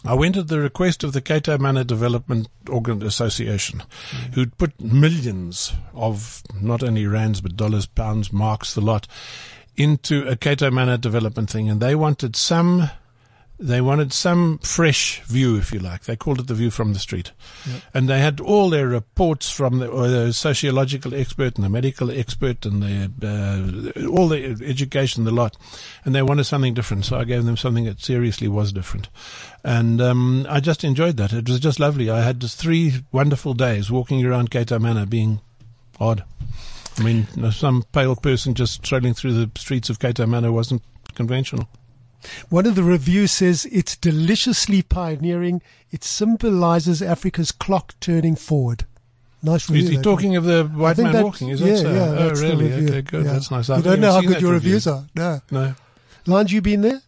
I 0.04 0.14
went 0.14 0.36
at 0.38 0.48
the 0.48 0.58
request 0.60 1.04
of 1.04 1.12
the 1.12 1.20
Cato 1.20 1.58
Manor 1.58 1.84
Development 1.84 2.48
Organ 2.70 3.02
Association, 3.02 3.82
who'd 4.32 4.56
put 4.56 4.80
millions 4.80 5.74
of 5.94 6.42
not 6.58 6.82
only 6.82 7.06
rands 7.06 7.42
but 7.42 7.54
dollars, 7.56 7.84
pounds, 7.84 8.32
marks, 8.32 8.72
the 8.74 8.80
lot, 8.80 9.06
into 9.76 10.26
a 10.26 10.36
Cato 10.36 10.70
Manor 10.70 10.96
development 10.96 11.50
thing, 11.50 11.68
and 11.68 11.80
they 11.82 11.94
wanted 11.94 12.34
some. 12.36 12.90
They 13.62 13.82
wanted 13.82 14.14
some 14.14 14.56
fresh 14.58 15.20
view, 15.24 15.56
if 15.56 15.70
you 15.70 15.80
like. 15.80 16.04
They 16.04 16.16
called 16.16 16.40
it 16.40 16.46
the 16.46 16.54
view 16.54 16.70
from 16.70 16.94
the 16.94 16.98
street. 16.98 17.32
And 17.92 18.08
they 18.08 18.18
had 18.18 18.40
all 18.40 18.70
their 18.70 18.88
reports 18.88 19.50
from 19.50 19.80
the, 19.80 19.86
or 19.86 20.08
the 20.08 20.32
sociological 20.32 21.14
expert 21.14 21.56
and 21.56 21.64
the 21.64 21.68
medical 21.68 22.10
expert 22.10 22.64
and 22.64 22.82
the, 22.82 23.12
uh, 23.22 24.06
all 24.08 24.28
the 24.28 24.56
education, 24.64 25.24
the 25.24 25.30
lot. 25.30 25.58
And 26.06 26.14
they 26.14 26.22
wanted 26.22 26.44
something 26.44 26.72
different. 26.72 27.04
So 27.04 27.18
I 27.18 27.24
gave 27.24 27.44
them 27.44 27.58
something 27.58 27.84
that 27.84 28.00
seriously 28.00 28.48
was 28.48 28.72
different. 28.72 29.10
And, 29.62 30.00
um, 30.00 30.46
I 30.48 30.60
just 30.60 30.82
enjoyed 30.82 31.18
that. 31.18 31.34
It 31.34 31.46
was 31.46 31.60
just 31.60 31.78
lovely. 31.78 32.08
I 32.08 32.22
had 32.22 32.40
just 32.40 32.58
three 32.58 33.04
wonderful 33.12 33.52
days 33.52 33.90
walking 33.90 34.24
around 34.24 34.50
Cato 34.50 34.78
Manor 34.78 35.04
being 35.04 35.42
odd. 36.00 36.24
I 36.98 37.02
mean, 37.02 37.26
some 37.52 37.84
pale 37.92 38.16
person 38.16 38.54
just 38.54 38.86
strolling 38.86 39.12
through 39.12 39.34
the 39.34 39.50
streets 39.60 39.90
of 39.90 39.98
Cato 39.98 40.26
Manor 40.26 40.50
wasn't 40.50 40.82
conventional. 41.14 41.68
One 42.48 42.66
of 42.66 42.74
the 42.74 42.82
reviews 42.82 43.32
says 43.32 43.66
it's 43.70 43.96
deliciously 43.96 44.82
pioneering. 44.82 45.62
It 45.90 46.04
symbolizes 46.04 47.02
Africa's 47.02 47.52
clock 47.52 47.94
turning 48.00 48.36
forward. 48.36 48.84
Nice 49.42 49.70
review. 49.70 49.84
Is 49.84 49.90
he 49.90 50.02
talking 50.02 50.36
of 50.36 50.44
the 50.44 50.64
white 50.64 50.98
man 50.98 51.12
that- 51.12 51.24
walking? 51.24 51.48
Is 51.48 51.60
yeah, 51.60 51.66
that 51.68 51.78
so? 51.78 51.92
Yeah, 51.92 52.00
oh, 52.00 52.30
really? 52.30 52.72
Okay, 52.72 53.02
good. 53.02 53.24
Yeah. 53.24 53.32
That's 53.32 53.50
nice. 53.50 53.68
You 53.68 53.76
I've 53.76 53.84
don't 53.84 54.00
know 54.00 54.12
how 54.12 54.20
good 54.20 54.40
your 54.40 54.52
review. 54.52 54.74
reviews 54.74 54.86
are. 54.86 55.06
No. 55.14 55.40
No. 55.50 55.74
Lange, 56.26 56.48
you 56.48 56.60
been 56.60 56.82
there? 56.82 57.00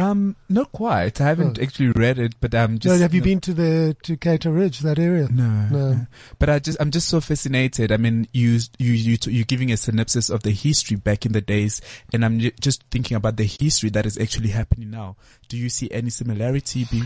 Um, 0.00 0.36
not 0.48 0.72
quite. 0.72 1.20
I 1.20 1.24
haven't 1.28 1.58
actually 1.60 1.88
read 1.90 2.18
it, 2.18 2.34
but 2.40 2.54
I'm 2.54 2.78
just. 2.78 2.92
Oh. 2.92 2.96
no, 2.96 3.02
have 3.02 3.14
you 3.14 3.22
been 3.22 3.40
to 3.42 3.52
the 3.54 3.96
to 4.04 4.16
Cato 4.16 4.50
Ridge, 4.50 4.80
that 4.80 4.98
area? 4.98 5.28
No, 5.30 5.48
No. 5.70 5.92
no. 5.92 6.06
But 6.38 6.48
I 6.50 6.58
just, 6.58 6.78
I'm 6.80 6.90
just 6.90 7.08
so 7.08 7.20
fascinated. 7.20 7.92
I 7.92 7.96
mean, 7.96 8.26
you, 8.32 8.58
you, 8.78 8.92
you, 8.92 9.18
you're 9.26 9.44
giving 9.44 9.70
a 9.72 9.76
synopsis 9.76 10.30
of 10.30 10.42
the 10.42 10.50
history 10.52 10.96
back 10.96 11.26
in 11.26 11.32
the 11.32 11.40
days, 11.40 11.80
and 12.12 12.24
I'm 12.24 12.38
ju- 12.40 12.52
just 12.60 12.82
thinking 12.90 13.16
about 13.16 13.36
the 13.36 13.44
history 13.44 13.90
that 13.90 14.06
is 14.06 14.18
actually 14.18 14.48
happening 14.50 14.90
now. 14.90 15.16
Do 15.48 15.56
you 15.56 15.68
see 15.68 15.90
any 15.90 16.10
similarity? 16.10 16.86
Be- 16.90 17.04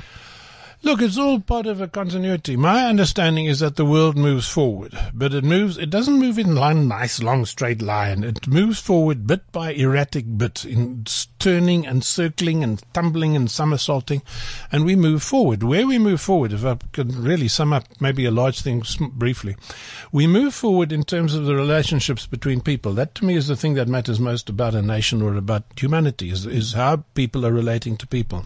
Look, 0.85 1.01
it's 1.01 1.17
all 1.17 1.41
part 1.41 1.65
of 1.65 1.81
a 1.81 1.89
continuity. 1.89 2.59
My 2.59 2.85
understanding 2.85 3.47
is 3.47 3.61
that 3.61 3.77
the 3.77 3.87
world 3.87 4.19
moves 4.19 4.47
forward, 4.47 4.93
but 5.15 5.33
it 5.33 5.43
moves, 5.43 5.79
it 5.79 5.89
doesn't 5.89 6.19
move 6.19 6.39
in 6.39 6.55
one 6.55 6.89
nice 6.89 7.23
long 7.23 7.47
straight 7.47 7.81
line. 7.81 8.23
It 8.23 8.47
moves 8.47 8.81
forward 8.81 9.27
bit 9.27 9.51
by 9.51 9.73
erratic 9.73 10.37
bit 10.37 10.67
in 10.67 11.07
turning 11.39 11.87
and 11.87 12.05
circling 12.05 12.63
and 12.63 12.83
tumbling 12.93 13.35
and 13.35 13.51
somersaulting. 13.51 14.21
And 14.71 14.85
we 14.85 14.95
move 14.95 15.23
forward. 15.23 15.63
Where 15.63 15.87
we 15.87 15.99
move 15.99 16.21
forward, 16.21 16.53
if 16.53 16.67
I 16.67 16.77
could 16.93 17.15
really 17.15 17.49
sum 17.49 17.73
up 17.73 17.87
maybe 17.99 18.27
a 18.27 18.31
large 18.31 18.61
thing 18.61 18.83
briefly, 19.15 19.57
we 20.13 20.27
move 20.27 20.53
forward 20.53 20.93
in 20.93 21.03
terms 21.03 21.33
of 21.35 21.47
the 21.47 21.55
relationships 21.55 22.27
between 22.27 22.61
people. 22.61 22.93
That 22.93 23.15
to 23.15 23.25
me 23.25 23.37
is 23.37 23.47
the 23.47 23.57
thing 23.57 23.73
that 23.75 23.89
matters 23.89 24.21
most 24.21 24.51
about 24.51 24.75
a 24.75 24.83
nation 24.83 25.23
or 25.23 25.35
about 25.35 25.65
humanity 25.81 26.29
is, 26.29 26.45
is 26.45 26.75
how 26.75 27.05
people 27.15 27.47
are 27.47 27.53
relating 27.55 27.97
to 27.97 28.07
people 28.07 28.45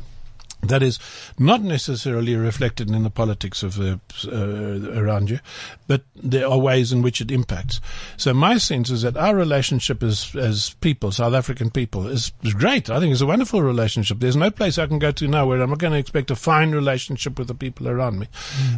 that 0.62 0.82
is 0.82 0.98
not 1.38 1.62
necessarily 1.62 2.34
reflected 2.34 2.90
in 2.90 3.02
the 3.02 3.10
politics 3.10 3.62
of 3.62 3.76
the 3.76 4.00
uh, 4.26 5.00
around 5.00 5.30
you, 5.30 5.38
but 5.86 6.02
there 6.16 6.48
are 6.48 6.58
ways 6.58 6.92
in 6.92 7.02
which 7.02 7.20
it 7.20 7.30
impacts. 7.30 7.80
So 8.16 8.34
my 8.34 8.58
sense 8.58 8.90
is 8.90 9.02
that 9.02 9.16
our 9.16 9.36
relationship 9.36 10.02
as 10.02 10.34
as 10.34 10.74
people, 10.80 11.12
South 11.12 11.34
African 11.34 11.70
people, 11.70 12.08
is, 12.08 12.32
is 12.42 12.54
great. 12.54 12.90
I 12.90 12.98
think 12.98 13.12
it's 13.12 13.20
a 13.20 13.26
wonderful 13.26 13.62
relationship. 13.62 14.18
There's 14.18 14.36
no 14.36 14.50
place 14.50 14.78
I 14.78 14.86
can 14.86 14.98
go 14.98 15.12
to 15.12 15.28
now 15.28 15.46
where 15.46 15.60
I'm 15.62 15.70
not 15.70 15.78
going 15.78 15.92
to 15.92 15.98
expect 15.98 16.30
a 16.30 16.36
fine 16.36 16.72
relationship 16.72 17.38
with 17.38 17.48
the 17.48 17.54
people 17.54 17.88
around 17.88 18.18
me, 18.18 18.28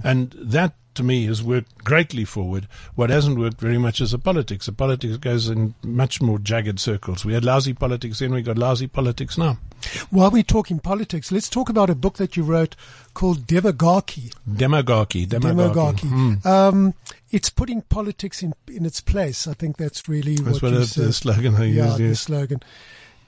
and 0.04 0.32
that. 0.38 0.74
To 0.94 1.04
me, 1.04 1.26
has 1.26 1.40
worked 1.42 1.84
greatly 1.84 2.24
forward. 2.24 2.66
What 2.96 3.10
hasn't 3.10 3.38
worked 3.38 3.60
very 3.60 3.78
much 3.78 4.00
is 4.00 4.10
the 4.10 4.18
politics. 4.18 4.66
The 4.66 4.72
politics 4.72 5.16
goes 5.18 5.48
in 5.48 5.74
much 5.84 6.20
more 6.20 6.38
jagged 6.40 6.80
circles. 6.80 7.24
We 7.24 7.32
had 7.32 7.44
lousy 7.44 7.74
politics 7.74 8.18
then, 8.18 8.34
we 8.34 8.42
got 8.42 8.58
lousy 8.58 8.88
politics 8.88 9.38
now. 9.38 9.58
While 10.10 10.32
we're 10.32 10.42
talking 10.42 10.80
politics, 10.80 11.30
let's 11.30 11.48
talk 11.48 11.68
about 11.68 11.90
a 11.90 11.94
book 11.94 12.16
that 12.16 12.36
you 12.36 12.42
wrote 12.42 12.74
called 13.14 13.46
Demagogy. 13.46 14.32
Demagogy, 14.52 15.26
demagogy. 15.26 16.06
Hmm. 16.08 16.34
Um, 16.46 16.94
it's 17.30 17.50
putting 17.50 17.82
politics 17.82 18.42
in 18.42 18.52
in 18.68 18.84
its 18.84 19.00
place. 19.00 19.46
I 19.46 19.54
think 19.54 19.76
that's 19.76 20.08
really 20.08 20.34
That's 20.36 20.60
what 20.60 20.62
what 20.64 20.72
you 20.72 20.78
the, 20.80 20.86
said. 20.86 21.04
the 21.04 21.12
slogan 21.12 21.54
they 21.54 21.68
yeah, 21.68 21.96
use. 21.96 21.98
the 21.98 22.14
slogan. 22.16 22.60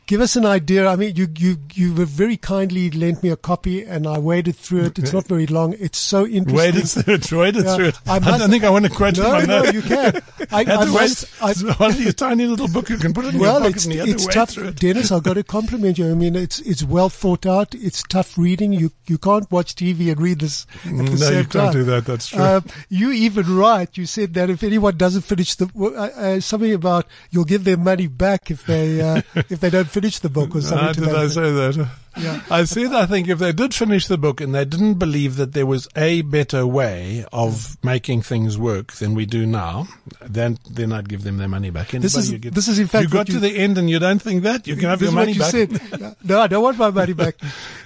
Give 0.07 0.21
us 0.21 0.37
an 0.37 0.45
idea. 0.45 0.89
I 0.89 0.97
mean, 0.97 1.15
you, 1.17 1.29
you, 1.39 1.57
you 1.75 1.95
were 1.95 2.05
very 2.05 2.37
kindly 2.37 2.91
lent 2.91 3.23
me 3.23 3.31
a 3.31 3.37
copy 3.37 3.85
and 3.85 4.07
I 4.07 4.19
waded 4.19 4.57
through 4.57 4.87
it. 4.87 4.99
It's 4.99 5.13
not 5.13 5.27
very 5.27 5.47
long. 5.47 5.75
It's 5.79 5.99
so 5.99 6.27
interesting. 6.27 6.57
Waded 6.57 6.89
through 6.89 7.15
it. 7.15 7.33
Waded 7.33 7.65
Yeah, 7.65 7.77
through 7.77 7.87
it. 7.87 7.99
I 8.07 8.17
I, 8.17 8.19
must- 8.19 8.39
don't 8.41 8.51
think 8.51 8.65
I 8.65 8.71
want 8.71 8.85
to 8.85 8.91
quote 8.91 9.17
no, 9.17 9.37
it. 9.37 9.47
no, 9.47 9.65
you 9.65 9.81
can. 9.81 10.21
I, 10.51 10.65
I 10.65 10.85
must, 10.87 11.43
I, 11.43 11.51
it's 11.51 11.63
of 11.63 12.17
tiny 12.17 12.47
little 12.47 12.69
book 12.69 12.89
you 12.91 12.97
can 12.99 13.15
put 13.15 13.27
it 13.27 13.35
in 13.35 13.41
well, 13.41 13.55
your 13.55 13.61
pocket 13.63 13.77
it's, 13.77 13.85
and 13.85 13.95
you 13.95 14.01
have 14.01 14.09
to 14.09 14.15
it's 14.15 14.27
tough, 14.27 14.59
it. 14.59 14.77
Denis. 14.77 15.13
I've 15.13 15.23
got 15.23 15.35
to 15.35 15.45
compliment 15.45 15.99
you. 15.99 16.11
I 16.11 16.15
mean, 16.15 16.35
it's 16.37 16.61
it's 16.61 16.83
well 16.83 17.09
thought 17.09 17.47
out. 17.47 17.75
It's 17.75 18.03
tough 18.03 18.37
reading. 18.37 18.73
You 18.73 18.91
you 19.07 19.19
can't 19.19 19.51
watch 19.51 19.75
TV 19.77 20.11
and 20.11 20.21
read 20.21 20.41
this 20.41 20.67
at 20.85 20.97
the 20.97 21.03
no, 21.05 21.17
same 21.17 21.39
you 21.39 21.45
can't 21.45 21.73
do 21.73 21.85
that. 21.85 22.05
That's 22.07 22.29
true. 22.29 22.43
Um, 22.43 22.65
you 22.89 23.13
even 23.13 23.57
write. 23.57 23.97
You 23.97 24.07
said 24.07 24.35
that 24.35 24.51
if 24.51 24.63
anyone 24.63 24.97
doesn't 24.97 25.23
finish 25.23 25.55
the 25.55 25.71
uh, 25.77 25.89
uh, 25.89 26.41
something 26.41 26.73
about 26.75 27.07
you'll 27.31 27.45
give 27.45 27.65
their 27.65 27.77
money 27.77 28.09
back 28.09 28.51
if 28.51 28.67
they 28.67 29.01
uh, 29.01 29.23
if 29.35 29.61
they 29.61 29.71
don't 29.71 29.89
finish 29.93 30.19
the 30.19 30.29
book 30.29 30.55
or 30.57 30.61
something. 30.63 31.05
Did 31.05 31.15
I 31.15 31.29
say 31.29 31.51
that? 31.53 31.89
Yeah. 32.17 32.41
I 32.51 32.65
said 32.65 32.93
I 32.93 33.07
think 33.07 33.29
if 33.29 33.39
they 33.39 33.53
did 33.53 33.75
finish 33.75 34.07
the 34.07 34.19
book 34.19 34.41
and 34.41 34.55
they 34.55 34.65
didn't 34.65 34.95
believe 34.95 35.37
that 35.37 35.53
there 35.53 35.65
was 35.67 35.89
a 35.97 36.23
better 36.23 36.67
way 36.67 37.25
of 37.33 37.77
making 37.85 38.23
things 38.23 38.59
work 38.59 38.93
than 38.95 39.15
we 39.15 39.25
do 39.27 39.47
now, 39.47 39.87
then 40.21 40.59
then 40.71 40.93
I'd 40.93 41.09
give 41.09 41.23
them 41.25 41.37
their 41.39 41.49
money 41.49 41.71
back. 41.71 41.89
This 41.89 42.17
is- 42.17 42.31
get- 42.33 42.55
this 42.55 42.69
is 42.69 42.79
in 42.79 42.87
fact 42.87 43.05
you 43.05 43.09
got 43.09 43.19
what 43.19 43.27
to 43.29 43.41
the 43.41 43.57
end 43.57 43.79
and 43.79 43.89
you 43.89 43.99
don't 43.99 44.21
think 44.21 44.43
that 44.43 44.67
you 44.67 44.77
can 44.77 44.89
have 44.91 44.99
This 45.01 45.11
your 45.13 45.21
is 45.23 45.27
money 45.27 45.39
what 45.39 45.55
you 45.55 45.67
back. 45.67 46.01
said. 46.01 46.17
No, 46.25 46.41
I 46.41 46.47
don't 46.47 46.63
want 46.63 46.79
my 46.79 46.91
money 46.91 47.13
back. 47.15 47.37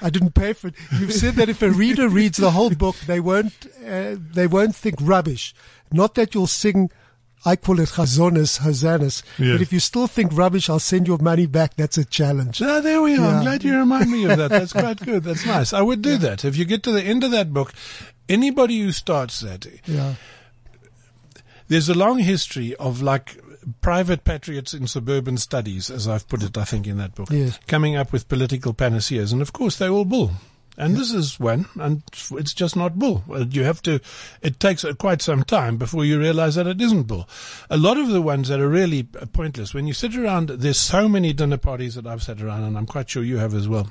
I 0.02 0.10
didn't 0.10 0.34
pay 0.34 0.52
for 0.52 0.68
it. 0.68 0.74
You've 0.98 1.12
said 1.12 1.34
that 1.36 1.48
if 1.48 1.62
a 1.62 1.70
reader 1.70 2.08
reads 2.08 2.38
the 2.38 2.50
whole 2.50 2.70
book, 2.70 2.96
they 3.06 3.20
won't 3.20 3.54
uh, 3.86 4.16
they 4.18 4.46
won't 4.46 4.74
think 4.74 4.96
rubbish. 5.00 5.54
Not 5.92 6.14
that 6.16 6.34
you'll 6.34 6.46
sing. 6.48 6.90
I 7.46 7.56
call 7.56 7.78
it 7.80 7.88
chazonis, 7.90 8.58
hosannas. 8.58 9.22
Yeah. 9.38 9.52
But 9.52 9.62
if 9.62 9.72
you 9.72 9.80
still 9.80 10.06
think 10.08 10.32
rubbish, 10.36 10.68
I'll 10.68 10.80
send 10.80 11.06
your 11.06 11.18
money 11.18 11.46
back. 11.46 11.76
That's 11.76 11.96
a 11.96 12.04
challenge. 12.04 12.60
Ah, 12.60 12.80
there 12.80 13.00
we 13.00 13.12
are. 13.14 13.20
Yeah. 13.20 13.36
I'm 13.38 13.42
glad 13.44 13.62
you 13.64 13.78
remind 13.78 14.10
me 14.10 14.24
of 14.24 14.36
that. 14.36 14.50
That's 14.50 14.72
quite 14.72 14.98
good. 15.00 15.22
That's 15.24 15.46
nice. 15.56 15.72
I 15.72 15.80
would 15.80 16.02
do 16.02 16.16
that. 16.18 16.44
If 16.44 16.56
you 16.56 16.64
get 16.64 16.82
to 16.82 16.92
the 16.92 17.02
end 17.02 17.22
of 17.24 17.30
that 17.30 17.52
book, 17.54 17.72
anybody 18.28 18.80
who 18.80 18.90
starts 18.92 19.40
that, 19.40 19.64
Yeah. 19.86 20.14
there's 21.68 21.88
a 21.88 21.94
long 21.94 22.18
history 22.18 22.74
of 22.76 23.00
like 23.02 23.40
private 23.80 24.24
patriots 24.24 24.74
in 24.74 24.86
suburban 24.86 25.36
studies, 25.36 25.90
as 25.90 26.06
I've 26.06 26.28
put 26.28 26.42
it, 26.42 26.56
I 26.58 26.64
think, 26.64 26.86
in 26.86 26.98
that 26.98 27.14
book, 27.14 27.28
Yes. 27.30 27.58
coming 27.66 27.96
up 27.96 28.12
with 28.12 28.28
political 28.28 28.72
panaceas. 28.74 29.32
And 29.32 29.40
of 29.42 29.52
course, 29.52 29.76
they're 29.78 29.90
all 29.90 30.04
bull. 30.04 30.32
And 30.78 30.96
this 30.96 31.12
is 31.12 31.40
when, 31.40 31.66
and 31.76 32.02
it's 32.32 32.52
just 32.52 32.76
not 32.76 32.98
bull. 32.98 33.24
Uh, 33.32 33.46
You 33.50 33.64
have 33.64 33.80
to, 33.82 34.00
it 34.42 34.60
takes 34.60 34.84
uh, 34.84 34.92
quite 34.92 35.22
some 35.22 35.42
time 35.42 35.78
before 35.78 36.04
you 36.04 36.18
realize 36.18 36.56
that 36.56 36.66
it 36.66 36.82
isn't 36.82 37.04
bull. 37.04 37.26
A 37.70 37.78
lot 37.78 37.96
of 37.96 38.08
the 38.08 38.20
ones 38.20 38.48
that 38.48 38.60
are 38.60 38.68
really 38.68 39.08
uh, 39.18 39.24
pointless, 39.26 39.72
when 39.72 39.86
you 39.86 39.94
sit 39.94 40.14
around, 40.14 40.50
there's 40.50 40.78
so 40.78 41.08
many 41.08 41.32
dinner 41.32 41.56
parties 41.56 41.94
that 41.94 42.06
I've 42.06 42.22
sat 42.22 42.42
around, 42.42 42.64
and 42.64 42.76
I'm 42.76 42.84
quite 42.84 43.08
sure 43.08 43.24
you 43.24 43.38
have 43.38 43.54
as 43.54 43.68
well, 43.68 43.84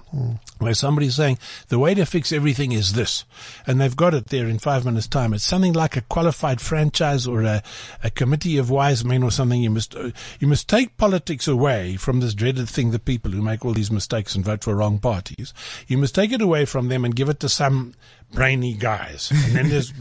where 0.59 0.75
somebody's 0.75 1.15
saying, 1.15 1.39
the 1.69 1.79
way 1.79 1.95
to 1.95 2.05
fix 2.05 2.31
everything 2.31 2.71
is 2.71 2.93
this. 2.93 3.25
And 3.65 3.81
they've 3.81 3.95
got 3.95 4.13
it 4.13 4.27
there 4.27 4.45
in 4.45 4.59
five 4.59 4.85
minutes 4.85 5.07
time. 5.07 5.33
It's 5.33 5.43
something 5.43 5.73
like 5.73 5.97
a 5.97 6.01
qualified 6.01 6.61
franchise 6.61 7.25
or 7.25 7.41
a, 7.41 7.63
a 8.03 8.11
committee 8.11 8.57
of 8.57 8.69
wise 8.69 9.03
men 9.03 9.23
or 9.23 9.31
something. 9.31 9.61
You 9.61 9.71
must, 9.71 9.95
you 10.39 10.47
must 10.47 10.69
take 10.69 10.97
politics 10.97 11.47
away 11.47 11.95
from 11.95 12.19
this 12.19 12.35
dreaded 12.35 12.69
thing, 12.69 12.91
the 12.91 12.99
people 12.99 13.31
who 13.31 13.41
make 13.41 13.65
all 13.65 13.73
these 13.73 13.91
mistakes 13.91 14.35
and 14.35 14.45
vote 14.45 14.63
for 14.63 14.75
wrong 14.75 14.99
parties. 14.99 15.51
You 15.87 15.97
must 15.97 16.13
take 16.13 16.31
it 16.31 16.41
away 16.41 16.65
from 16.65 16.74
from 16.75 16.89
them 16.89 17.05
and 17.05 17.15
give 17.15 17.29
it 17.29 17.39
to 17.39 17.47
some 17.47 17.93
brainy 18.33 18.73
guys. 18.73 19.31
And 19.31 19.55
then 19.55 19.69
there's, 19.69 19.93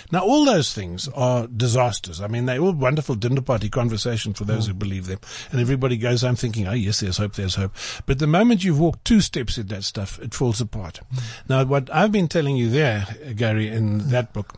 now 0.10 0.20
all 0.20 0.46
those 0.46 0.72
things 0.72 1.08
are 1.08 1.46
disasters. 1.46 2.22
I 2.22 2.26
mean, 2.26 2.46
they're 2.46 2.58
all 2.58 2.72
wonderful 2.72 3.16
dinner 3.16 3.42
party 3.42 3.68
conversation 3.68 4.32
for 4.32 4.44
those 4.44 4.66
who 4.66 4.72
hmm. 4.72 4.78
believe 4.78 5.08
them. 5.08 5.18
And 5.52 5.60
everybody 5.60 5.98
goes 5.98 6.22
home 6.22 6.36
thinking, 6.36 6.66
oh 6.66 6.72
yes, 6.72 7.00
there's 7.00 7.18
hope, 7.18 7.34
there's 7.34 7.56
hope. 7.56 7.74
But 8.06 8.18
the 8.18 8.26
moment 8.26 8.64
you've 8.64 8.80
walked 8.80 9.04
two 9.04 9.20
steps 9.20 9.58
in 9.58 9.66
that 9.66 9.84
stuff, 9.84 10.18
it 10.20 10.32
falls 10.32 10.58
apart. 10.58 11.02
Hmm. 11.10 11.18
Now, 11.50 11.64
what 11.64 11.92
I've 11.92 12.12
been 12.12 12.28
telling 12.28 12.56
you 12.56 12.70
there, 12.70 13.06
uh, 13.10 13.34
Gary, 13.34 13.68
in 13.68 14.08
that 14.08 14.32
book, 14.32 14.54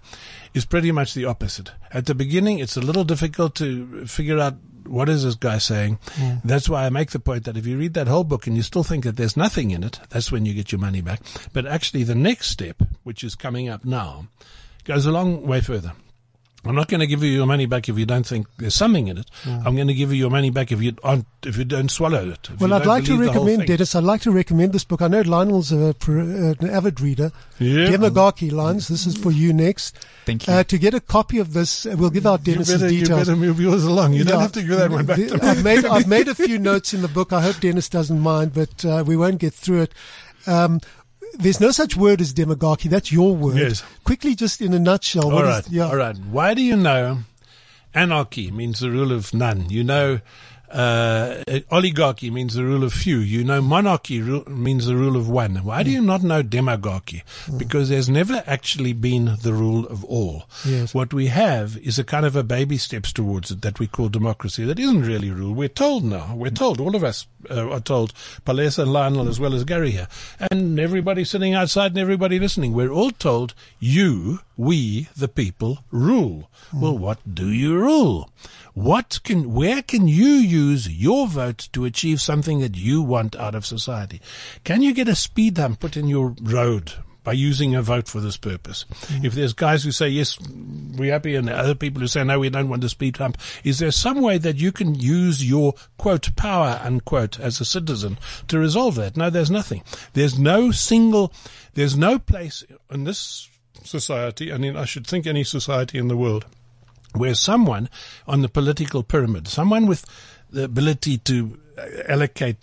is 0.55 0.65
pretty 0.65 0.93
much 0.93 1.13
the 1.13 1.25
opposite. 1.25 1.73
At 1.91 2.07
the 2.07 2.15
beginning, 2.15 2.61
it's 2.61 2.77
a 2.77 2.81
little 2.81 3.05
difficult 3.05 3.57
to 3.57 4.07
figure 4.07 4.39
out 4.39 4.55
what 4.89 5.09
is 5.09 5.25
this 5.25 5.35
guy 5.35 5.59
saying? 5.59 5.99
That's 6.45 6.69
why 6.69 6.87
I 6.87 6.91
make 6.91 7.11
the 7.11 7.19
point 7.19 7.45
that 7.45 7.57
if 7.57 7.67
you 7.67 7.79
read 7.79 7.95
that 7.95 8.09
whole 8.09 8.25
book 8.25 8.47
and 8.47 8.57
you 8.57 8.63
still 8.63 8.85
think 8.85 9.05
that 9.05 9.17
there's 9.17 9.37
nothing 9.37 9.71
in 9.71 9.85
it, 9.85 10.01
that's 10.11 10.33
when 10.33 10.47
you 10.47 10.55
get 10.55 10.73
your 10.73 10.81
money 10.81 11.01
back. 11.01 11.21
But 11.53 11.67
actually 11.67 12.05
the 12.05 12.15
next 12.15 12.49
step, 12.49 12.83
which 13.05 13.23
is 13.23 13.35
coming 13.35 13.69
up 13.69 13.85
now, 13.85 14.27
goes 14.85 15.07
a 15.07 15.13
long 15.13 15.47
way 15.47 15.61
further. 15.61 15.93
I'm 16.65 16.75
not 16.75 16.89
going 16.89 17.01
to 17.01 17.07
give 17.07 17.23
you 17.23 17.31
your 17.31 17.47
money 17.47 17.67
back 17.67 17.89
if 17.89 17.97
you 17.97 18.05
don't 18.05 18.27
think 18.27 18.47
there's 18.59 18.75
something 18.75 19.07
in 19.07 19.17
it. 19.19 19.31
I'm 19.47 19.77
going 19.77 19.87
to 19.87 19.95
give 19.95 20.11
you 20.13 20.19
your 20.19 20.29
money 20.31 20.51
back 20.51 20.73
if 20.73 20.83
you 20.83 20.93
aren't, 21.05 21.27
if 21.47 21.57
you 21.57 21.65
don't 21.65 21.89
swallow 21.91 22.29
it. 22.31 22.51
Well, 22.59 22.73
I'd 22.75 22.85
like 22.85 23.05
to 23.05 23.11
believe 23.13 23.27
the 23.27 23.33
whole 23.33 23.45
recommend. 23.47 23.69
Denis, 23.69 23.95
I'd 23.95 24.03
like 24.05 24.23
to 24.23 24.33
recommend 24.33 24.73
this 24.73 24.83
book. 24.85 25.01
I 25.01 25.07
know 25.09 25.21
Lionel's 25.21 25.71
a, 25.71 25.95
pr- 25.99 26.19
uh, 26.19 26.55
an 26.59 26.69
avid 26.69 27.01
reader. 27.01 27.31
Yeah. 27.61 27.87
Demagogy 27.91 28.51
Lines, 28.51 28.89
this 28.89 29.07
is 29.07 29.17
for 29.17 29.31
you 29.31 29.53
next. 29.53 29.97
Thank 30.27 30.47
you. 30.49 30.53
Uh, 30.53 30.65
to 30.65 30.79
get 30.79 30.95
a 30.95 31.01
copy 31.01 31.39
of 31.39 31.53
this, 31.53 31.87
uh, 31.87 31.95
we'll 31.97 32.11
give 32.11 32.27
out 32.27 32.47
You 32.47 32.55
Denis's 32.55 32.81
better, 32.81 32.93
you 32.93 33.01
details. 33.03 33.21
better 33.29 33.37
move 33.37 33.61
yours 33.61 33.85
along. 33.85 34.15
You 34.15 34.25
don't 34.25 34.41
have 34.41 34.53
to 34.53 34.63
give 34.63 34.79
that 34.79 34.91
one 34.91 35.07
back 35.07 35.17
to 35.17 35.35
me. 35.39 35.41
I've 35.41 35.63
made 35.65 35.85
I've 35.87 36.09
made 36.09 36.27
a 36.29 36.35
few 36.47 36.59
notes 36.59 36.93
in 36.93 37.03
the 37.03 37.09
book. 37.09 37.33
I 37.33 37.41
hope 37.41 37.61
Denis 37.61 37.89
doesn't 37.89 38.19
mind, 38.21 38.53
but 38.53 38.85
uh, 38.85 39.05
we 39.07 39.17
won't 39.17 39.39
get 39.39 39.55
through 39.55 39.83
it. 39.83 39.95
Um, 40.47 40.81
there's 41.35 41.61
no 41.61 41.71
such 41.71 41.97
word 41.97 42.21
as 42.21 42.33
demagogy. 42.33 42.89
That's 42.89 43.11
your 43.13 43.35
word. 43.35 43.57
Yes. 43.57 43.83
Quickly, 44.05 44.35
just 44.35 44.61
in 44.61 44.73
a 44.75 44.79
nutshell. 44.79 45.25
All 45.27 45.33
what 45.33 45.45
is- 45.45 45.51
right. 45.51 45.69
yeah. 45.71 45.87
All 45.89 45.97
right. 45.97 46.17
Why 46.17 46.55
do 46.55 46.63
you 46.63 46.77
know 46.77 47.19
anarchy 47.95 48.51
means 48.51 48.81
the 48.81 48.91
rule 48.91 49.13
of 49.13 49.33
none? 49.35 49.69
You 49.71 49.85
know 49.85 50.21
uh, 50.71 51.43
oligarchy 51.71 52.31
means 52.31 52.55
the 52.55 52.65
rule 52.65 52.85
of 52.85 52.93
few. 52.93 53.19
You 53.19 53.45
know 53.45 53.61
monarchy 53.61 54.21
ru- 54.21 54.45
means 54.45 54.87
the 54.87 54.97
rule 54.97 55.17
of 55.17 55.29
one. 55.29 55.57
Why 55.65 55.83
do 55.83 55.91
you 55.91 56.03
not 56.03 56.23
know 56.23 56.43
demagogy? 56.43 57.23
Because 57.57 57.89
there's 57.89 58.09
never 58.09 58.43
actually 58.47 58.93
been 58.93 59.37
the 59.43 59.53
rule 59.53 59.87
of 59.87 60.05
all. 60.05 60.45
Yes. 60.67 60.95
What 60.95 61.13
we 61.15 61.27
have 61.29 61.77
is 61.79 61.99
a 61.99 62.05
kind 62.05 62.27
of 62.27 62.37
a 62.37 62.43
baby 62.43 62.77
steps 62.77 63.13
towards 63.13 63.51
it 63.51 63.63
that 63.63 63.79
we 63.79 63.87
call 63.87 64.09
democracy. 64.09 64.65
That 64.65 64.79
isn't 64.79 65.03
really 65.03 65.31
rule. 65.31 65.55
We're 65.55 65.69
told 65.69 66.05
now. 66.05 66.35
We're 66.35 66.51
told. 66.51 66.81
All 66.81 66.95
of 66.97 67.05
us 67.05 67.27
uh, 67.51 67.69
are 67.71 67.81
told. 67.81 68.13
Palesa 68.45 68.81
and 68.81 68.93
Lionel 68.93 69.29
as 69.29 69.41
well 69.41 69.55
as 69.55 69.65
Gary 69.65 69.93
here. 69.93 70.09
And 70.51 70.79
everybody 70.79 71.25
sitting 71.25 71.55
outside 71.55 71.93
and 71.93 71.99
everybody 71.99 72.39
listening. 72.39 72.73
We're 72.73 72.91
all 72.91 73.11
told 73.11 73.55
you, 73.79 74.41
we, 74.57 75.09
the 75.17 75.29
people, 75.29 75.79
rule. 75.91 76.51
Well, 76.73 76.99
what 76.99 77.19
do 77.33 77.49
you 77.51 77.79
rule? 77.79 78.31
What 78.79 79.19
can, 79.25 79.53
where 79.55 79.83
can 79.83 80.07
you 80.07 80.35
use 80.35 80.89
your 80.89 81.27
vote 81.27 81.69
to 81.73 81.85
achieve 81.85 82.21
something 82.21 82.61
that 82.61 82.77
you 82.77 83.03
want 83.03 83.35
out 83.35 83.57
of 83.57 83.67
society? 83.67 84.21
Can 84.63 84.83
you 84.83 84.95
get 84.95 85.09
a 85.09 85.17
speed 85.17 85.59
hump 85.59 85.81
put 85.81 85.97
in 85.97 86.07
your 86.07 86.37
road 86.41 86.93
by 87.25 87.33
using 87.33 87.75
a 87.75 87.83
vote 87.83 88.07
for 88.07 88.21
this 88.21 88.37
purpose? 88.37 88.85
Mm. 89.07 89.25
If 89.25 89.35
there's 89.35 89.53
guys 89.53 89.83
who 89.83 89.91
say, 89.91 90.11
yes, 90.11 90.39
we're 90.97 91.11
happy 91.11 91.35
and 91.35 91.51
other 91.51 91.75
people 91.75 92.01
who 92.01 92.07
say, 92.07 92.23
no, 92.23 92.39
we 92.39 92.51
don't 92.51 92.69
want 92.69 92.85
a 92.85 92.89
speed 92.89 93.17
hump, 93.17 93.37
is 93.65 93.81
there 93.81 93.91
some 93.91 94.21
way 94.21 94.39
that 94.39 94.59
you 94.59 94.71
can 94.71 94.95
use 94.95 95.45
your 95.45 95.75
quote 95.97 96.37
power 96.37 96.81
unquote 96.81 97.41
as 97.41 97.61
a 97.61 97.65
citizen 97.65 98.17
to 98.47 98.61
resolve 98.61 98.95
that? 98.95 99.17
No, 99.17 99.29
there's 99.29 99.51
nothing. 99.51 99.83
There's 100.13 100.39
no 100.39 100.71
single, 100.71 101.33
there's 101.75 101.97
no 101.97 102.21
place 102.21 102.63
in 102.93 103.03
this 103.03 103.49
society, 103.83 104.51
and 104.51 104.65
in, 104.65 104.77
I 104.77 104.85
should 104.85 105.05
think 105.05 105.27
any 105.27 105.43
society 105.43 105.99
in 105.99 106.07
the 106.07 106.17
world, 106.17 106.47
where 107.15 107.35
someone 107.35 107.89
on 108.27 108.43
the 108.43 108.49
political 108.49 109.03
pyramid, 109.03 109.49
someone 109.49 109.87
with 109.87 110.05
the 110.51 110.65
ability 110.65 111.19
to 111.19 111.59
uh, 111.77 111.87
allocate, 112.09 112.63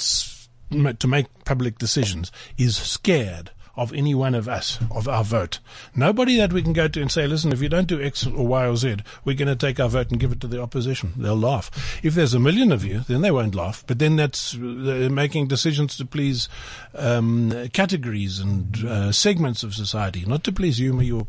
to 0.72 1.08
make 1.08 1.28
public 1.46 1.78
decisions, 1.78 2.32
is 2.58 2.76
scared 2.76 3.52
of 3.78 3.94
any 3.94 4.16
one 4.16 4.34
of 4.34 4.48
us, 4.48 4.80
of 4.90 5.08
our 5.08 5.24
vote. 5.24 5.60
Nobody 5.96 6.38
that 6.38 6.54
we 6.54 6.62
can 6.62 6.74
go 6.74 6.88
to 6.88 7.02
and 7.02 7.12
say, 7.12 7.28
listen, 7.28 7.52
if 7.52 7.62
you 7.62 7.70
don't 7.70 7.88
do 7.88 8.02
X 8.02 8.26
or 8.26 8.48
Y 8.48 8.66
or 8.66 8.78
Z, 8.78 8.98
we're 9.26 9.36
going 9.36 9.50
to 9.50 9.56
take 9.56 9.80
our 9.80 9.90
vote 9.90 10.12
and 10.12 10.20
give 10.20 10.32
it 10.32 10.40
to 10.42 10.48
the 10.48 10.62
opposition. 10.62 11.14
They'll 11.18 11.36
laugh. 11.36 12.00
If 12.04 12.16
there's 12.16 12.34
a 12.34 12.40
million 12.40 12.72
of 12.72 12.86
you, 12.86 13.02
then 13.02 13.22
they 13.22 13.32
won't 13.32 13.56
laugh. 13.56 13.84
But 13.86 14.00
then 14.00 14.16
that's 14.16 14.56
uh, 14.56 15.10
making 15.12 15.48
decisions 15.48 15.98
to 15.98 16.06
please 16.06 16.48
um, 16.94 17.70
categories 17.74 18.40
and 18.40 18.86
uh, 18.86 19.12
segments 19.12 19.64
of 19.64 19.76
society, 19.76 20.24
not 20.26 20.44
to 20.46 20.54
please 20.54 20.80
you, 20.80 20.98
or 20.98 21.04
your 21.04 21.28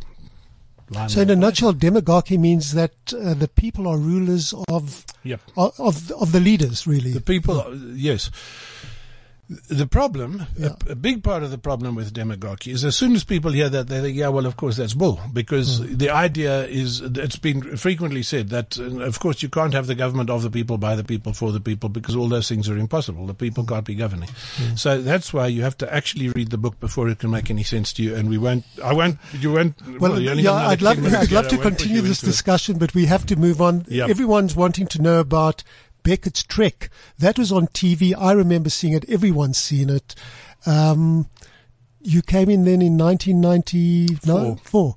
line 0.90 1.08
So, 1.08 1.20
in 1.20 1.30
a 1.30 1.36
nutshell, 1.36 1.72
demagogy 1.72 2.38
means 2.38 2.72
that 2.74 2.92
uh, 3.12 3.34
the 3.34 3.48
people 3.48 3.86
are 3.86 3.98
rulers 3.98 4.54
of 4.68 5.04
Yep. 5.24 5.40
of 5.56 5.80
of, 5.80 6.10
of 6.12 6.32
the 6.32 6.40
leaders, 6.40 6.86
really. 6.86 7.12
The 7.12 7.20
people, 7.20 7.76
yes. 7.94 8.30
The 9.48 9.86
problem, 9.86 10.42
Yeah. 10.58 10.70
a, 10.88 10.92
a 10.92 10.94
big 10.96 11.22
part 11.22 11.44
of 11.44 11.52
the 11.52 11.58
problem 11.58 11.94
with 11.94 12.12
demagogy 12.12 12.72
is 12.72 12.84
as 12.84 12.96
soon 12.96 13.14
as 13.14 13.22
people 13.22 13.52
hear 13.52 13.68
that, 13.68 13.86
they 13.86 14.00
think, 14.00 14.16
yeah, 14.16 14.26
well, 14.26 14.44
of 14.44 14.56
course, 14.56 14.76
that's 14.76 14.92
bull. 14.94 15.20
Because 15.32 15.78
Hmm. 15.78 15.96
the 15.98 16.10
idea 16.10 16.66
is, 16.66 17.00
it's 17.00 17.36
been 17.36 17.76
frequently 17.76 18.24
said 18.24 18.48
that, 18.48 18.76
uh, 18.76 19.00
of 19.02 19.20
course, 19.20 19.44
you 19.44 19.48
can't 19.48 19.72
have 19.72 19.86
the 19.86 19.94
government 19.94 20.30
of 20.30 20.42
the 20.42 20.50
people, 20.50 20.78
by 20.78 20.96
the 20.96 21.04
people, 21.04 21.32
for 21.32 21.52
the 21.52 21.60
people, 21.60 21.88
because 21.88 22.16
all 22.16 22.28
those 22.28 22.48
things 22.48 22.68
are 22.68 22.76
impossible. 22.76 23.24
The 23.26 23.34
people 23.34 23.62
Hmm. 23.62 23.68
can't 23.74 23.84
be 23.86 23.94
governing. 23.94 24.30
So 24.74 25.00
that's 25.00 25.32
why 25.32 25.46
you 25.46 25.62
have 25.62 25.78
to 25.78 25.94
actually 25.94 26.30
read 26.30 26.50
the 26.50 26.58
book 26.58 26.80
before 26.80 27.08
it 27.08 27.20
can 27.20 27.30
make 27.30 27.48
any 27.48 27.62
sense 27.62 27.92
to 27.94 28.02
you. 28.02 28.16
And 28.16 28.28
we 28.28 28.38
won't, 28.38 28.64
I 28.82 28.94
won't, 28.94 29.16
you 29.38 29.52
won't, 29.52 29.76
Well, 30.00 30.14
only 30.14 30.42
yeah, 30.42 30.54
I'd 30.54 30.82
love, 30.82 30.98
I'd 31.04 31.30
love 31.30 31.46
to 31.48 31.56
I 31.56 31.58
won't 31.58 31.62
put 31.62 31.76
continue 31.78 32.00
this 32.00 32.18
into 32.20 32.26
it. 32.26 32.30
discussion, 32.32 32.78
but 32.78 32.94
we 32.96 33.06
have 33.06 33.24
to 33.26 33.36
move 33.36 33.60
on. 33.62 33.84
Yep. 33.88 34.10
Everyone's 34.10 34.56
wanting 34.56 34.88
to 34.88 35.00
know 35.00 35.20
about 35.20 35.62
Beckett's 36.06 36.44
Trek. 36.44 36.88
That 37.18 37.36
was 37.36 37.50
on 37.50 37.66
TV. 37.66 38.14
I 38.16 38.30
remember 38.32 38.70
seeing 38.70 38.92
it. 38.92 39.04
Everyone's 39.10 39.58
seen 39.58 39.90
it. 39.90 40.14
Um, 40.64 41.28
you 42.00 42.22
came 42.22 42.48
in 42.48 42.64
then 42.64 42.80
in 42.80 42.96
1994. 42.96 44.94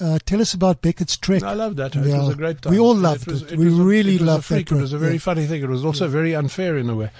Uh, 0.00 0.18
tell 0.26 0.40
us 0.40 0.54
about 0.54 0.80
Beckett's 0.82 1.16
Trek. 1.16 1.42
I 1.42 1.54
loved 1.54 1.78
that. 1.78 1.96
It 1.96 2.04
Yeah. 2.06 2.18
was 2.20 2.28
a 2.28 2.34
great 2.36 2.60
time. 2.62 2.72
We 2.72 2.78
all 2.78 2.94
loved 2.94 3.26
was- 3.26 3.42
it. 3.42 3.56
We 3.58 3.64
was 3.64 3.78
a- 3.78 3.82
really 3.82 4.14
it 4.16 4.20
was 4.20 4.26
loved 4.28 4.48
that 4.50 4.60
It 4.70 4.72
was 4.72 4.92
a 4.92 4.98
very 4.98 5.14
Yeah. 5.14 5.18
funny 5.20 5.46
thing. 5.46 5.62
It 5.62 5.68
was 5.68 5.84
also 5.84 6.06
very 6.08 6.34
unfair 6.36 6.76
in 6.78 6.88
a 6.90 6.94
way. 6.94 7.10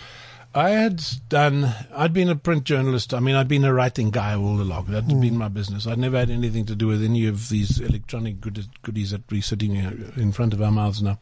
I 0.54 0.70
had 0.70 1.04
done, 1.28 1.74
I'd 1.94 2.12
been 2.14 2.28
a 2.30 2.34
print 2.36 2.64
journalist. 2.64 3.12
I 3.12 3.20
mean, 3.20 3.34
I'd 3.34 3.48
been 3.48 3.64
a 3.64 3.72
writing 3.72 4.10
guy 4.10 4.34
all 4.34 4.60
along. 4.60 4.86
That 4.86 5.04
had 5.04 5.12
Hmm. 5.12 5.20
been 5.20 5.36
my 5.38 5.48
business. 5.48 5.86
I'd 5.86 5.98
never 5.98 6.18
had 6.18 6.30
anything 6.30 6.64
to 6.66 6.74
do 6.74 6.86
with 6.86 7.02
any 7.04 7.26
of 7.26 7.48
these 7.48 7.78
electronic 7.80 8.40
goodies, 8.40 8.66
goodies 8.82 9.10
that 9.10 9.22
we're 9.30 9.42
sitting 9.42 9.76
in 10.16 10.32
front 10.32 10.54
of 10.54 10.62
our 10.62 10.70
mouths 10.72 11.02
now. 11.02 11.18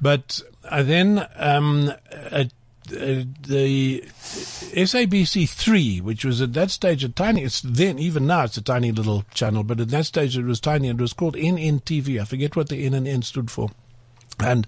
But 0.00 0.40
I 0.70 0.82
then, 0.82 1.26
um, 1.36 1.92
at, 2.12 2.52
uh, 2.92 3.24
the 3.46 4.04
SABC 4.74 5.46
three, 5.48 6.00
which 6.00 6.24
was 6.24 6.40
at 6.40 6.52
that 6.52 6.70
stage 6.70 7.02
a 7.02 7.08
tiny, 7.08 7.42
it's 7.42 7.60
then, 7.60 7.98
even 7.98 8.26
now 8.26 8.44
it's 8.44 8.56
a 8.56 8.62
tiny 8.62 8.92
little 8.92 9.24
channel, 9.34 9.64
but 9.64 9.80
at 9.80 9.88
that 9.88 10.06
stage 10.06 10.38
it 10.38 10.44
was 10.44 10.60
tiny 10.60 10.88
and 10.88 11.00
it 11.00 11.02
was 11.02 11.12
called 11.12 11.34
NNTV. 11.34 12.20
I 12.20 12.24
forget 12.24 12.56
what 12.56 12.68
the 12.68 12.84
N 12.86 12.94
and 12.94 13.08
N 13.08 13.22
stood 13.22 13.50
for. 13.50 13.70
And 14.38 14.66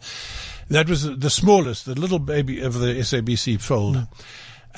that 0.68 0.88
was 0.88 1.18
the 1.18 1.30
smallest, 1.30 1.86
the 1.86 1.94
little 1.94 2.18
baby 2.18 2.60
of 2.60 2.78
the 2.78 2.94
SABC 2.94 3.60
fold. 3.60 4.06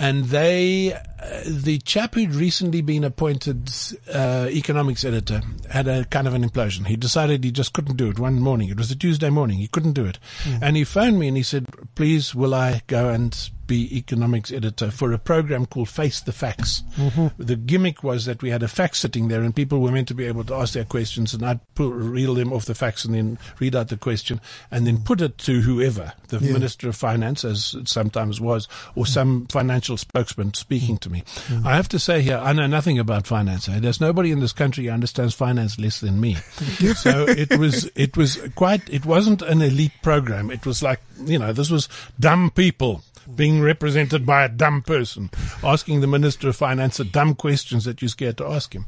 And 0.00 0.26
they, 0.26 0.92
uh, 0.92 1.00
the 1.44 1.78
chap 1.78 2.14
who'd 2.14 2.32
recently 2.32 2.82
been 2.82 3.02
appointed 3.02 3.68
uh, 4.14 4.46
economics 4.48 5.04
editor 5.04 5.40
had 5.68 5.88
a 5.88 6.04
kind 6.04 6.28
of 6.28 6.34
an 6.34 6.48
implosion. 6.48 6.86
He 6.86 6.94
decided 6.94 7.42
he 7.42 7.50
just 7.50 7.72
couldn't 7.72 7.96
do 7.96 8.08
it 8.08 8.18
one 8.18 8.38
morning. 8.38 8.68
It 8.68 8.76
was 8.76 8.92
a 8.92 8.96
Tuesday 8.96 9.28
morning. 9.28 9.58
He 9.58 9.66
couldn't 9.66 9.94
do 9.94 10.04
it. 10.04 10.20
And 10.62 10.76
he 10.76 10.84
phoned 10.84 11.18
me 11.18 11.26
and 11.26 11.36
he 11.36 11.42
said, 11.42 11.66
please, 11.96 12.32
will 12.32 12.54
I 12.54 12.82
go 12.86 13.08
and 13.08 13.50
be 13.68 13.96
economics 13.96 14.50
editor 14.50 14.90
for 14.90 15.12
a 15.12 15.18
program 15.18 15.66
called 15.66 15.88
Face 15.88 16.18
the 16.20 16.32
Facts? 16.32 16.82
Mm-hmm. 16.96 17.40
The 17.40 17.54
gimmick 17.54 18.02
was 18.02 18.24
that 18.24 18.42
we 18.42 18.50
had 18.50 18.64
a 18.64 18.68
fax 18.68 18.98
sitting 18.98 19.28
there 19.28 19.42
and 19.42 19.54
people 19.54 19.78
were 19.80 19.92
meant 19.92 20.08
to 20.08 20.14
be 20.14 20.24
able 20.24 20.42
to 20.44 20.54
ask 20.54 20.74
their 20.74 20.84
questions 20.84 21.32
and 21.34 21.46
I'd 21.46 21.60
pull, 21.76 21.90
reel 21.92 22.34
them 22.34 22.52
off 22.52 22.64
the 22.64 22.74
fax 22.74 23.04
and 23.04 23.14
then 23.14 23.38
read 23.60 23.76
out 23.76 23.88
the 23.88 23.96
question 23.96 24.40
and 24.72 24.84
then 24.86 24.98
put 24.98 25.20
it 25.20 25.38
to 25.38 25.60
whoever, 25.60 26.14
the 26.28 26.38
Yeah. 26.38 26.52
Minister 26.54 26.88
of 26.88 26.96
Finance, 26.96 27.44
as 27.44 27.74
it 27.74 27.88
sometimes 27.88 28.40
was, 28.40 28.66
or 28.96 29.04
mm. 29.04 29.08
some 29.08 29.46
financial 29.46 29.96
spokesman 29.96 30.54
speaking 30.54 30.96
mm. 30.96 31.00
to 31.00 31.10
me. 31.10 31.22
Mm. 31.46 31.64
I 31.64 31.76
have 31.76 31.88
to 31.90 31.98
say 32.00 32.22
here, 32.22 32.38
I 32.42 32.52
know 32.52 32.66
nothing 32.66 32.98
about 32.98 33.26
finance. 33.28 33.68
eh? 33.68 33.78
There's 33.78 34.00
nobody 34.00 34.32
in 34.32 34.40
this 34.40 34.52
country 34.52 34.86
who 34.86 34.90
understands 34.90 35.34
finance 35.34 35.78
less 35.78 36.00
than 36.00 36.20
me. 36.20 36.34
so 36.96 37.26
it 37.28 37.58
was, 37.58 37.90
it 37.94 38.16
was 38.16 38.40
quite, 38.54 38.88
it 38.88 39.04
wasn't 39.04 39.42
an 39.42 39.62
elite 39.62 39.92
program. 40.02 40.50
It 40.50 40.64
was 40.64 40.82
like, 40.82 41.00
you 41.24 41.38
know, 41.38 41.52
this 41.52 41.70
was 41.70 41.88
dumb 42.18 42.50
people 42.50 43.02
being 43.36 43.57
represented 43.60 44.24
by 44.24 44.44
a 44.44 44.48
dumb 44.48 44.82
person 44.82 45.30
asking 45.62 46.00
the 46.00 46.06
Minister 46.06 46.48
of 46.48 46.56
Finance 46.56 46.98
the 46.98 47.04
dumb 47.04 47.34
questions 47.34 47.84
that 47.84 48.02
you're 48.02 48.08
scared 48.08 48.38
to 48.38 48.46
ask 48.46 48.74
him. 48.74 48.86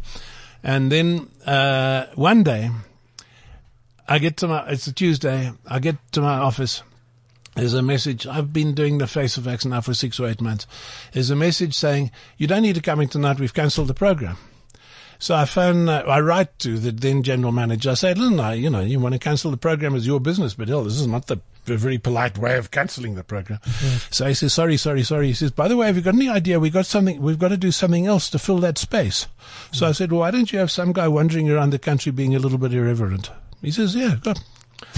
And 0.63 0.91
then, 0.93 1.29
uh, 1.47 2.07
one 2.15 2.43
day, 2.43 2.71
I 4.09 4.19
get 4.19 4.37
to 4.39 4.49
my, 4.49 4.69
it's 4.69 4.87
a 4.87 4.93
Tuesday, 4.93 5.53
I 5.67 5.79
get 5.79 5.97
to 6.13 6.21
my 6.21 6.39
office 6.39 6.83
There's 7.57 7.75
a 7.75 7.83
message. 7.83 8.27
I've 8.27 8.53
been 8.53 8.75
doing 8.75 8.99
the 8.99 9.07
face 9.07 9.37
of 9.37 9.49
X 9.49 9.65
now 9.65 9.81
for 9.81 9.93
six 9.93 10.21
or 10.21 10.29
eight 10.29 10.41
months. 10.41 10.67
There's 11.13 11.31
a 11.31 11.37
message 11.37 11.75
saying, 11.75 12.11
you 12.39 12.47
don't 12.47 12.63
need 12.63 12.77
to 12.77 12.81
come 12.81 13.01
in 13.01 13.09
tonight. 13.09 13.41
We've 13.41 13.53
cancelled 13.53 13.89
the 13.89 13.95
program. 13.95 14.37
So 15.19 15.35
I 15.35 15.45
phone, 15.45 15.89
uh, 15.89 15.99
I 16.07 16.21
write 16.21 16.59
to 16.61 16.79
the 16.79 16.93
then 16.93 17.23
general 17.23 17.53
manager. 17.53 17.91
I 17.91 17.95
say, 17.95 18.15
listen, 18.15 18.63
you 18.63 18.71
know, 18.71 18.81
you 18.81 19.01
want 19.01 19.15
to 19.15 19.19
cancel 19.19 19.51
the 19.51 19.57
program 19.57 19.95
as 19.95 20.07
your 20.07 20.21
business, 20.21 20.55
but 20.55 20.69
hell, 20.69 20.85
this 20.85 20.99
is 20.99 21.07
not 21.07 21.27
the 21.27 21.41
a 21.69 21.77
very 21.77 21.99
polite 21.99 22.39
way 22.39 22.57
of 22.57 22.71
cancelling 22.71 23.15
the 23.15 23.25
program. 23.25 23.59
Mm-hmm. 23.61 24.13
So 24.13 24.27
he 24.27 24.35
says, 24.35 24.55
sorry, 24.55 24.77
sorry, 24.77 25.03
sorry. 25.03 25.29
He 25.29 25.35
says, 25.35 25.51
by 25.51 25.69
the 25.69 25.77
way, 25.77 25.87
have 25.87 25.97
you 25.97 26.03
got 26.03 26.15
any 26.15 26.29
idea? 26.29 26.61
We 26.61 26.71
got 26.71 26.87
something, 26.87 27.21
we've 27.21 27.39
got 27.39 27.49
to 27.49 27.57
do 27.57 27.71
something 27.71 28.07
else 28.07 28.31
to 28.31 28.39
fill 28.39 28.59
that 28.59 28.79
space. 28.79 29.27
So 29.73 29.87
I 29.87 29.91
mm-hmm. 29.91 29.95
said, 29.95 30.13
well, 30.13 30.21
why 30.21 30.31
don't 30.31 30.53
you 30.53 30.59
have 30.59 30.71
some 30.71 30.93
guy 30.93 31.09
wandering 31.09 31.51
around 31.51 31.71
the 31.71 31.79
country 31.79 32.13
being 32.13 32.35
a 32.35 32.39
little 32.39 32.59
bit 32.59 32.73
irreverent? 32.73 33.31
He 33.63 33.71
says, 33.71 33.95
yeah, 33.95 34.17
go. 34.23 34.35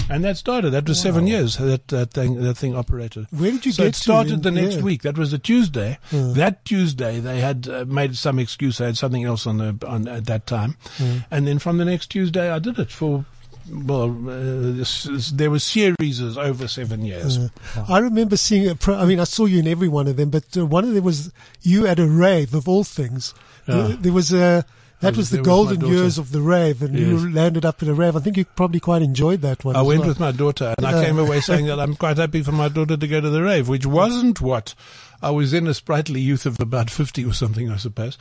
And 0.09 0.23
that 0.23 0.37
started. 0.37 0.71
That 0.71 0.87
was 0.87 1.01
seven 1.01 1.27
years 1.27 1.57
that 1.57 1.89
that 1.89 2.11
thing 2.11 2.41
that 2.41 2.55
thing 2.55 2.75
operated. 2.75 3.27
Where 3.31 3.51
did 3.51 3.65
you 3.65 3.71
so 3.71 3.83
get 3.83 3.89
it 3.89 3.95
started 3.95 4.43
the 4.43 4.51
next 4.51 4.77
Yeah. 4.77 4.81
week. 4.81 5.01
That 5.01 5.17
was 5.17 5.31
the 5.31 5.39
Tuesday. 5.39 5.97
Mm. 6.09 6.35
That 6.35 6.63
Tuesday 6.65 7.19
they 7.19 7.41
had 7.41 7.67
uh, 7.67 7.85
made 7.85 8.15
some 8.15 8.39
excuse. 8.39 8.77
They 8.77 8.85
had 8.85 8.97
something 8.97 9.23
else 9.23 9.45
on 9.45 9.57
the 9.57 9.77
on 9.85 10.07
at 10.07 10.25
that 10.25 10.47
time, 10.47 10.77
mm. 10.97 11.25
and 11.29 11.47
then 11.47 11.59
from 11.59 11.77
the 11.77 11.85
next 11.85 12.07
Tuesday 12.07 12.49
I 12.49 12.59
did 12.59 12.79
it 12.79 12.91
for. 12.91 13.25
Well, 13.71 14.09
uh, 14.29 14.73
this, 14.75 15.03
this- 15.03 15.31
there 15.31 15.49
were 15.49 15.59
series 15.59 16.21
over 16.21 16.67
seven 16.67 17.03
years. 17.05 17.39
I 17.87 17.99
remember 17.99 18.35
seeing 18.37 18.75
pro, 18.77 18.95
I 18.95 19.05
mean, 19.05 19.19
I 19.19 19.23
saw 19.25 19.45
you 19.45 19.59
in 19.59 19.67
every 19.67 19.87
one 19.87 20.07
of 20.07 20.17
them, 20.17 20.29
but 20.29 20.45
uh, 20.57 20.65
one 20.65 20.83
of 20.83 20.93
them 20.93 21.03
was 21.03 21.31
you 21.61 21.87
at 21.87 21.99
a 21.99 22.07
rave 22.07 22.53
of 22.53 22.67
all 22.67 22.83
things. 22.83 23.33
Yeah. 23.67 23.75
There, 23.75 23.95
there 23.95 24.13
was 24.13 24.33
a, 24.33 24.65
that 24.99 25.15
was 25.17 25.29
the 25.29 25.37
there 25.37 25.41
with 25.43 25.47
my 25.47 25.53
golden 25.53 25.87
years 25.87 26.17
of 26.17 26.31
the 26.31 26.41
rave 26.41 26.81
and 26.81 26.97
you 26.97 27.17
Yes. 27.17 27.33
landed 27.33 27.65
up 27.65 27.81
at 27.81 27.87
a 27.89 27.93
rave. 27.93 28.15
I 28.15 28.19
think 28.19 28.37
you 28.37 28.45
probably 28.45 28.79
quite 28.79 29.01
enjoyed 29.01 29.41
that 29.41 29.63
one. 29.63 29.75
I 29.75 29.81
went 29.81 30.01
well. 30.01 30.09
with 30.09 30.19
my 30.19 30.31
daughter 30.31 30.73
and 30.77 30.85
I 30.85 31.03
came 31.03 31.17
away 31.19 31.39
saying 31.41 31.65
that 31.67 31.79
I'm 31.81 31.95
quite 31.95 32.17
happy 32.17 32.41
for 32.43 32.51
my 32.53 32.67
daughter 32.69 32.97
to 32.97 33.07
go 33.07 33.19
to 33.21 33.29
the 33.29 33.41
rave, 33.43 33.67
which 33.69 33.85
wasn't 33.85 34.39
what 34.41 34.75
I 35.23 35.31
was 35.31 35.53
in 35.53 35.67
a 35.67 35.73
sprightly 35.73 36.19
youth 36.19 36.45
of 36.45 36.59
about 36.59 36.89
50 36.89 37.25
or 37.25 37.33
something, 37.33 37.71
I 37.71 37.77
suppose. 37.77 38.17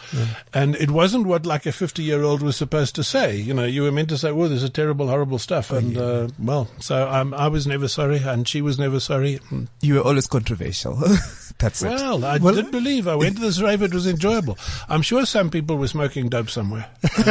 And 0.55 0.77
it 0.77 0.91
wasn't 0.91 1.27
what 1.27 1.45
like 1.45 1.67
a 1.67 1.73
50 1.73 2.03
year 2.03 2.23
old 2.23 2.43
was 2.43 2.57
supposed 2.57 2.95
to 2.95 3.05
say. 3.05 3.37
You 3.37 3.55
know, 3.55 3.65
you 3.65 3.83
were 3.83 3.93
meant 3.93 4.09
to 4.11 4.19
say, 4.19 4.31
oh, 4.31 4.49
this 4.49 4.63
is 4.63 4.71
terrible, 4.71 5.09
horrible 5.09 5.39
stuff. 5.39 5.71
And, 5.71 5.99
uh, 5.99 6.29
well, 6.39 6.69
so 6.79 7.09
um, 7.09 7.35
I 7.35 7.49
was 7.49 7.67
never 7.67 7.89
sorry 7.89 8.19
and 8.19 8.47
she 8.47 8.63
was 8.63 8.79
never 8.79 9.01
sorry. 9.01 9.41
You 9.81 9.95
were 9.95 10.01
always 10.01 10.27
controversial. 10.27 11.03
That's 11.63 11.81
it. 11.83 11.89
Well, 11.91 12.25
I 12.25 12.39
Well- 12.39 12.55
did 12.55 12.71
believe 12.73 13.07
I 13.07 13.15
went 13.15 13.37
to 13.37 13.41
this 13.43 13.61
rave. 13.61 13.83
It 13.83 13.95
was 13.95 14.07
enjoyable. 14.07 14.59
I'm 14.89 15.01
sure 15.01 15.25
some 15.25 15.49
people 15.49 15.77
were 15.79 15.87
smoking 15.87 16.29
dope 16.29 16.51
somewhere 16.51 16.87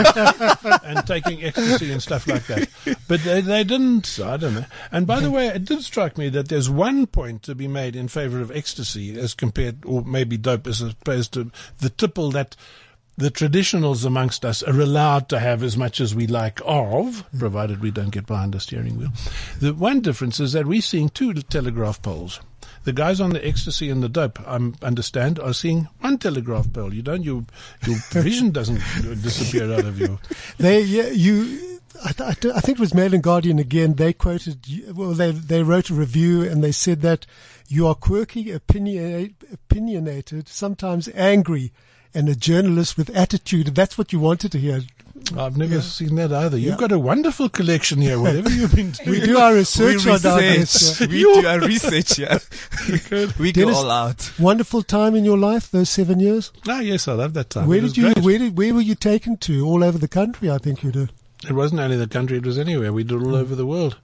and 0.83 1.05
taking 1.05 1.43
ecstasy 1.43 1.91
and 1.91 2.01
stuff 2.01 2.25
like 2.27 2.47
that. 2.47 2.69
But 3.07 3.23
they, 3.23 3.41
they 3.41 3.63
didn't. 3.65 4.19
I 4.23 4.37
don't 4.37 4.53
know. 4.55 4.65
And 4.91 5.05
by 5.05 5.19
the 5.19 5.29
way, 5.29 5.47
it 5.47 5.65
did 5.65 5.83
strike 5.83 6.17
me 6.17 6.29
that 6.29 6.47
there's 6.47 6.69
one 6.69 7.07
point 7.07 7.43
to 7.43 7.53
be 7.55 7.67
made 7.67 7.95
in 7.95 8.07
favor 8.07 8.39
of 8.39 8.51
ecstasy 8.51 9.19
as 9.19 9.33
compared, 9.33 9.83
or 9.85 10.01
maybe 10.03 10.37
dope 10.37 10.65
as 10.65 10.81
opposed 10.81 11.33
to 11.33 11.51
the 11.79 11.89
tipple 11.89 12.31
that 12.31 12.55
the 13.17 13.29
traditionals 13.29 14.05
amongst 14.05 14.45
us 14.45 14.63
are 14.63 14.79
allowed 14.79 15.27
to 15.29 15.39
have 15.39 15.61
as 15.61 15.75
much 15.77 15.99
as 15.99 16.15
we 16.15 16.25
like 16.25 16.59
of, 16.65 17.23
provided 17.37 17.81
we 17.81 17.91
don't 17.91 18.11
get 18.11 18.25
behind 18.25 18.55
a 18.55 18.59
steering 18.59 18.97
wheel. 18.97 19.11
The 19.59 19.73
one 19.73 19.99
difference 19.99 20.39
is 20.39 20.53
that 20.53 20.65
we're 20.65 20.81
seeing 20.81 21.09
two 21.09 21.33
telegraph 21.33 22.01
poles. 22.01 22.39
The 22.83 22.93
guys 22.93 23.21
on 23.21 23.29
the 23.31 23.45
ecstasy 23.45 23.89
and 23.89 24.01
the 24.01 24.09
dope, 24.09 24.39
I 24.47 24.55
understand, 24.81 25.39
are 25.39 25.53
seeing 25.53 25.87
one 25.99 26.17
telegraph 26.17 26.71
pole. 26.73 26.93
You 26.93 27.01
don't, 27.03 27.23
your, 27.23 27.45
your 27.85 27.97
vision 28.11 28.51
doesn't 28.51 28.79
uh, 28.79 29.13
disappear 29.15 29.71
out 29.73 29.85
of 29.85 29.99
your. 29.99 30.19
They, 30.57 30.81
yeah, 30.81 31.07
you, 31.09 31.79
I, 32.03 32.11
th- 32.11 32.29
I 32.29 32.33
th- 32.33 32.53
I 32.55 32.59
think 32.59 32.77
it 32.77 32.81
was 32.81 32.93
Mail 32.93 33.13
and 33.13 33.21
Guardian 33.23 33.59
again. 33.59 33.93
They 33.95 34.13
quoted, 34.13 34.65
well, 34.95 35.11
they 35.11 35.31
they 35.31 35.61
wrote 35.63 35.89
a 35.89 35.93
review 35.93 36.43
and 36.43 36.63
they 36.63 36.71
said 36.71 37.01
that 37.01 37.25
you 37.67 37.87
are 37.87 37.95
quirky, 37.95 38.45
opinionate, 38.45 39.33
opinionated, 39.53 40.47
sometimes 40.49 41.07
angry, 41.13 41.71
and 42.13 42.27
a 42.27 42.35
journalist 42.35 42.97
with 42.97 43.09
attitude. 43.15 43.67
That's 43.75 43.97
what 43.97 44.11
you 44.11 44.19
wanted 44.19 44.51
to 44.53 44.57
hear. 44.59 44.81
I've 45.37 45.57
never 45.57 45.75
Yeah. 45.75 45.81
seen 45.81 46.15
that 46.15 46.31
either. 46.33 46.57
You've 46.57 46.71
Yeah. 46.73 46.77
got 46.77 46.91
a 46.91 46.99
wonderful 46.99 47.49
collection 47.49 48.01
here, 48.01 48.19
whatever 48.19 48.49
you've 48.49 48.75
been 48.75 48.91
doing. 49.05 49.09
We 49.09 49.25
do 49.25 49.37
our 49.37 49.53
research 49.53 50.05
we 50.05 50.11
on 50.11 50.25
our 50.25 50.39
research. 50.39 51.01
yeah. 51.01 51.07
we 51.07 51.41
do 51.41 51.47
our 51.47 51.59
research. 51.59 52.19
Yeah. 52.19 52.39
we 53.39 53.51
go 53.51 53.61
Denis- 53.63 53.77
all 53.77 53.91
out. 53.91 54.31
Wonderful 54.39 54.83
time 54.83 55.15
in 55.15 55.23
your 55.25 55.37
life, 55.37 55.69
those 55.71 55.89
seven 55.89 56.19
years. 56.19 56.51
Ah, 56.67 56.79
yes, 56.81 57.07
I 57.07 57.13
love 57.13 57.33
that 57.33 57.49
time. 57.49 57.67
Where 57.67 57.79
It 57.79 57.81
did 57.81 57.97
you? 57.97 58.03
great. 58.13 58.25
Where 58.25 58.37
did? 58.39 58.57
Where 58.57 58.73
were 58.73 58.81
you 58.81 58.95
taken 58.95 59.37
to? 59.37 59.65
All 59.65 59.83
over 59.83 59.97
the 59.97 60.07
country, 60.07 60.49
I 60.51 60.57
think 60.57 60.83
you 60.83 60.91
did. 60.91 61.11
It 61.47 61.53
wasn't 61.53 61.81
only 61.81 61.97
the 61.97 62.07
country, 62.07 62.37
it 62.37 62.45
was 62.45 62.59
anywhere. 62.59 62.93
We 62.93 63.03
did 63.03 63.21
all 63.23 63.35
over 63.35 63.55
the 63.55 63.65
world. 63.65 63.97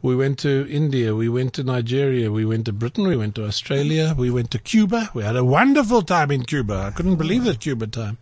We 0.00 0.14
went 0.14 0.38
to 0.38 0.64
India, 0.70 1.12
we 1.14 1.28
went 1.28 1.52
to 1.54 1.64
Nigeria, 1.64 2.30
we 2.30 2.44
went 2.44 2.66
to 2.66 2.72
Britain, 2.72 3.08
we 3.08 3.16
went 3.16 3.34
to 3.34 3.44
Australia, 3.44 4.14
we 4.16 4.30
went 4.30 4.52
to 4.52 4.58
Cuba. 4.60 5.10
We 5.12 5.24
had 5.24 5.34
a 5.34 5.44
wonderful 5.44 6.02
time 6.02 6.30
in 6.30 6.44
Cuba. 6.44 6.84
I 6.86 6.90
couldn't 6.96 7.16
believe 7.16 7.42
the 7.44 7.56
Cuba 7.56 7.88
time. 7.88 8.16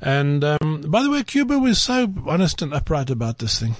And 0.00 0.44
um, 0.44 0.84
by 0.86 1.02
the 1.02 1.10
way, 1.10 1.22
Cuba 1.24 1.58
was 1.58 1.80
so 1.80 2.12
honest 2.26 2.62
and 2.62 2.72
upright 2.72 3.10
about 3.10 3.38
this 3.38 3.58
thing. 3.58 3.76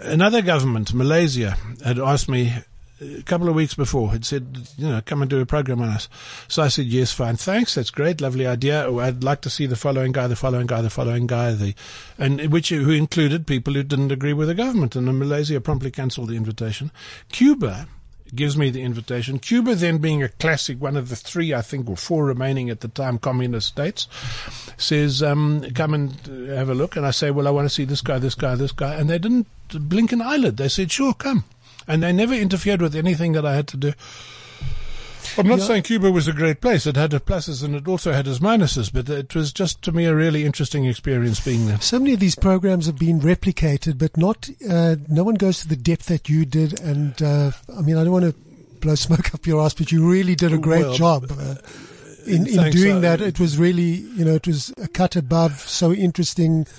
Another 0.00 0.42
government, 0.42 0.92
Malaysia, 0.92 1.56
had 1.84 1.98
asked 1.98 2.28
me 2.28 2.52
a 3.00 3.22
couple 3.22 3.48
of 3.48 3.54
weeks 3.54 3.74
before, 3.74 4.12
had 4.12 4.24
said, 4.24 4.68
you 4.76 4.88
know, 4.88 5.00
come 5.04 5.22
and 5.22 5.30
do 5.30 5.40
a 5.40 5.46
program 5.46 5.80
on 5.80 5.88
us. 5.88 6.08
So 6.46 6.62
I 6.62 6.68
said, 6.68 6.86
yes, 6.86 7.12
fine, 7.12 7.36
thanks, 7.36 7.74
that's 7.74 7.90
great, 7.90 8.20
lovely 8.20 8.46
idea. 8.46 8.84
Oh, 8.86 9.00
I'd 9.00 9.24
like 9.24 9.40
to 9.42 9.50
see 9.50 9.66
the 9.66 9.76
following 9.76 10.12
guy, 10.12 10.26
the 10.26 10.36
following 10.36 10.66
guy, 10.66 10.82
the 10.82 10.90
following 10.90 11.26
guy, 11.26 11.52
the, 11.52 11.74
and 12.18 12.52
which 12.52 12.68
who 12.68 12.90
included 12.90 13.46
people 13.46 13.74
who 13.74 13.82
didn't 13.82 14.12
agree 14.12 14.32
with 14.32 14.48
the 14.48 14.54
government. 14.54 14.94
And 14.94 15.06
Malaysia 15.18 15.60
promptly 15.60 15.90
cancelled 15.90 16.28
the 16.28 16.36
invitation. 16.36 16.92
Cuba 17.30 17.88
gives 18.34 18.56
me 18.56 18.70
the 18.70 18.82
invitation. 18.82 19.38
Cuba 19.38 19.74
then 19.74 19.98
being 19.98 20.22
a 20.22 20.28
classic, 20.28 20.80
one 20.80 20.96
of 20.96 21.08
the 21.08 21.16
three, 21.16 21.52
I 21.52 21.62
think, 21.62 21.88
or 21.88 21.96
four 21.96 22.24
remaining 22.24 22.70
at 22.70 22.80
the 22.80 22.88
time 22.88 23.18
communist 23.18 23.68
states, 23.68 24.08
says, 24.76 25.22
um, 25.22 25.62
come 25.74 25.94
and 25.94 26.10
uh, 26.28 26.54
have 26.54 26.70
a 26.70 26.74
look. 26.74 26.96
And 26.96 27.06
I 27.06 27.10
say, 27.10 27.30
well, 27.30 27.46
I 27.46 27.50
want 27.50 27.66
to 27.66 27.74
see 27.74 27.84
this 27.84 28.00
guy, 28.00 28.18
this 28.18 28.34
guy, 28.34 28.54
this 28.54 28.72
guy. 28.72 28.94
And 28.94 29.10
they 29.10 29.18
didn't 29.18 29.46
blink 29.68 30.12
an 30.12 30.22
eyelid. 30.22 30.56
They 30.56 30.68
said, 30.68 30.90
sure, 30.90 31.14
come. 31.14 31.44
And 31.86 32.02
they 32.02 32.12
never 32.12 32.34
interfered 32.34 32.80
with 32.80 32.94
anything 32.94 33.32
that 33.32 33.44
I 33.44 33.54
had 33.54 33.68
to 33.68 33.76
do. 33.76 33.92
I'm 35.38 35.46
not 35.46 35.58
Yeah. 35.60 35.66
saying 35.66 35.82
Cuba 35.84 36.10
was 36.10 36.28
a 36.28 36.32
great 36.32 36.60
place. 36.60 36.86
It 36.86 36.96
had 36.96 37.14
its 37.14 37.24
pluses 37.24 37.62
and 37.62 37.74
it 37.74 37.86
also 37.88 38.12
had 38.12 38.26
its 38.28 38.38
minuses, 38.40 38.92
but 38.92 39.08
it 39.08 39.34
was 39.34 39.52
just 39.52 39.82
to 39.82 39.92
me 39.92 40.04
a 40.04 40.14
really 40.14 40.44
interesting 40.44 40.84
experience 40.84 41.40
being 41.40 41.66
there. 41.66 41.80
So 41.80 41.98
many 41.98 42.14
of 42.14 42.20
these 42.20 42.34
programs 42.34 42.86
have 42.86 42.98
been 42.98 43.20
replicated, 43.20 43.98
but 43.98 44.16
not. 44.16 44.48
Uh, 44.68 44.96
no 45.08 45.24
one 45.24 45.34
goes 45.36 45.60
to 45.60 45.68
the 45.68 45.76
depth 45.76 46.06
that 46.06 46.28
you 46.28 46.44
did. 46.44 46.80
And 46.80 47.20
uh, 47.22 47.52
I 47.76 47.80
mean, 47.82 47.96
I 47.96 48.04
don't 48.04 48.12
want 48.12 48.24
to 48.24 48.34
blow 48.80 48.94
smoke 48.96 49.34
up 49.34 49.46
your 49.46 49.62
ass, 49.62 49.74
but 49.74 49.92
you 49.92 50.08
really 50.08 50.34
did 50.34 50.52
a 50.52 50.58
great 50.58 50.82
Well, 50.86 50.94
job. 50.94 51.30
Uh, 51.30 51.54
in, 52.26 52.46
in 52.46 52.70
doing 52.70 52.96
uh, 52.98 53.00
that, 53.00 53.20
it 53.20 53.40
was 53.40 53.58
really, 53.58 53.82
you 54.16 54.24
know, 54.24 54.34
it 54.34 54.46
was 54.46 54.72
a 54.80 54.86
cut 54.88 55.16
above, 55.16 55.58
so 55.58 55.92
interesting, 55.92 56.64
To 56.64 56.70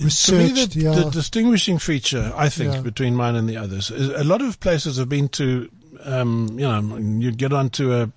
me, 0.00 0.04
researched. 0.04 0.72
the, 0.72 0.80
yeah. 0.80 0.92
the 0.94 1.10
distinguishing 1.10 1.78
feature, 1.78 2.32
I 2.34 2.48
think, 2.48 2.72
Yeah. 2.74 2.80
between 2.80 3.14
mine 3.14 3.34
and 3.36 3.46
the 3.48 3.58
others 3.58 3.90
is 3.90 4.08
a 4.08 4.24
lot 4.24 4.40
of 4.40 4.58
places 4.60 4.96
have 4.96 5.08
been 5.10 5.28
to, 5.30 5.68
um, 6.04 6.48
you 6.52 6.66
know, 6.66 6.96
you 6.96 7.32
get 7.32 7.52
onto 7.52 7.92
a, 7.92 8.10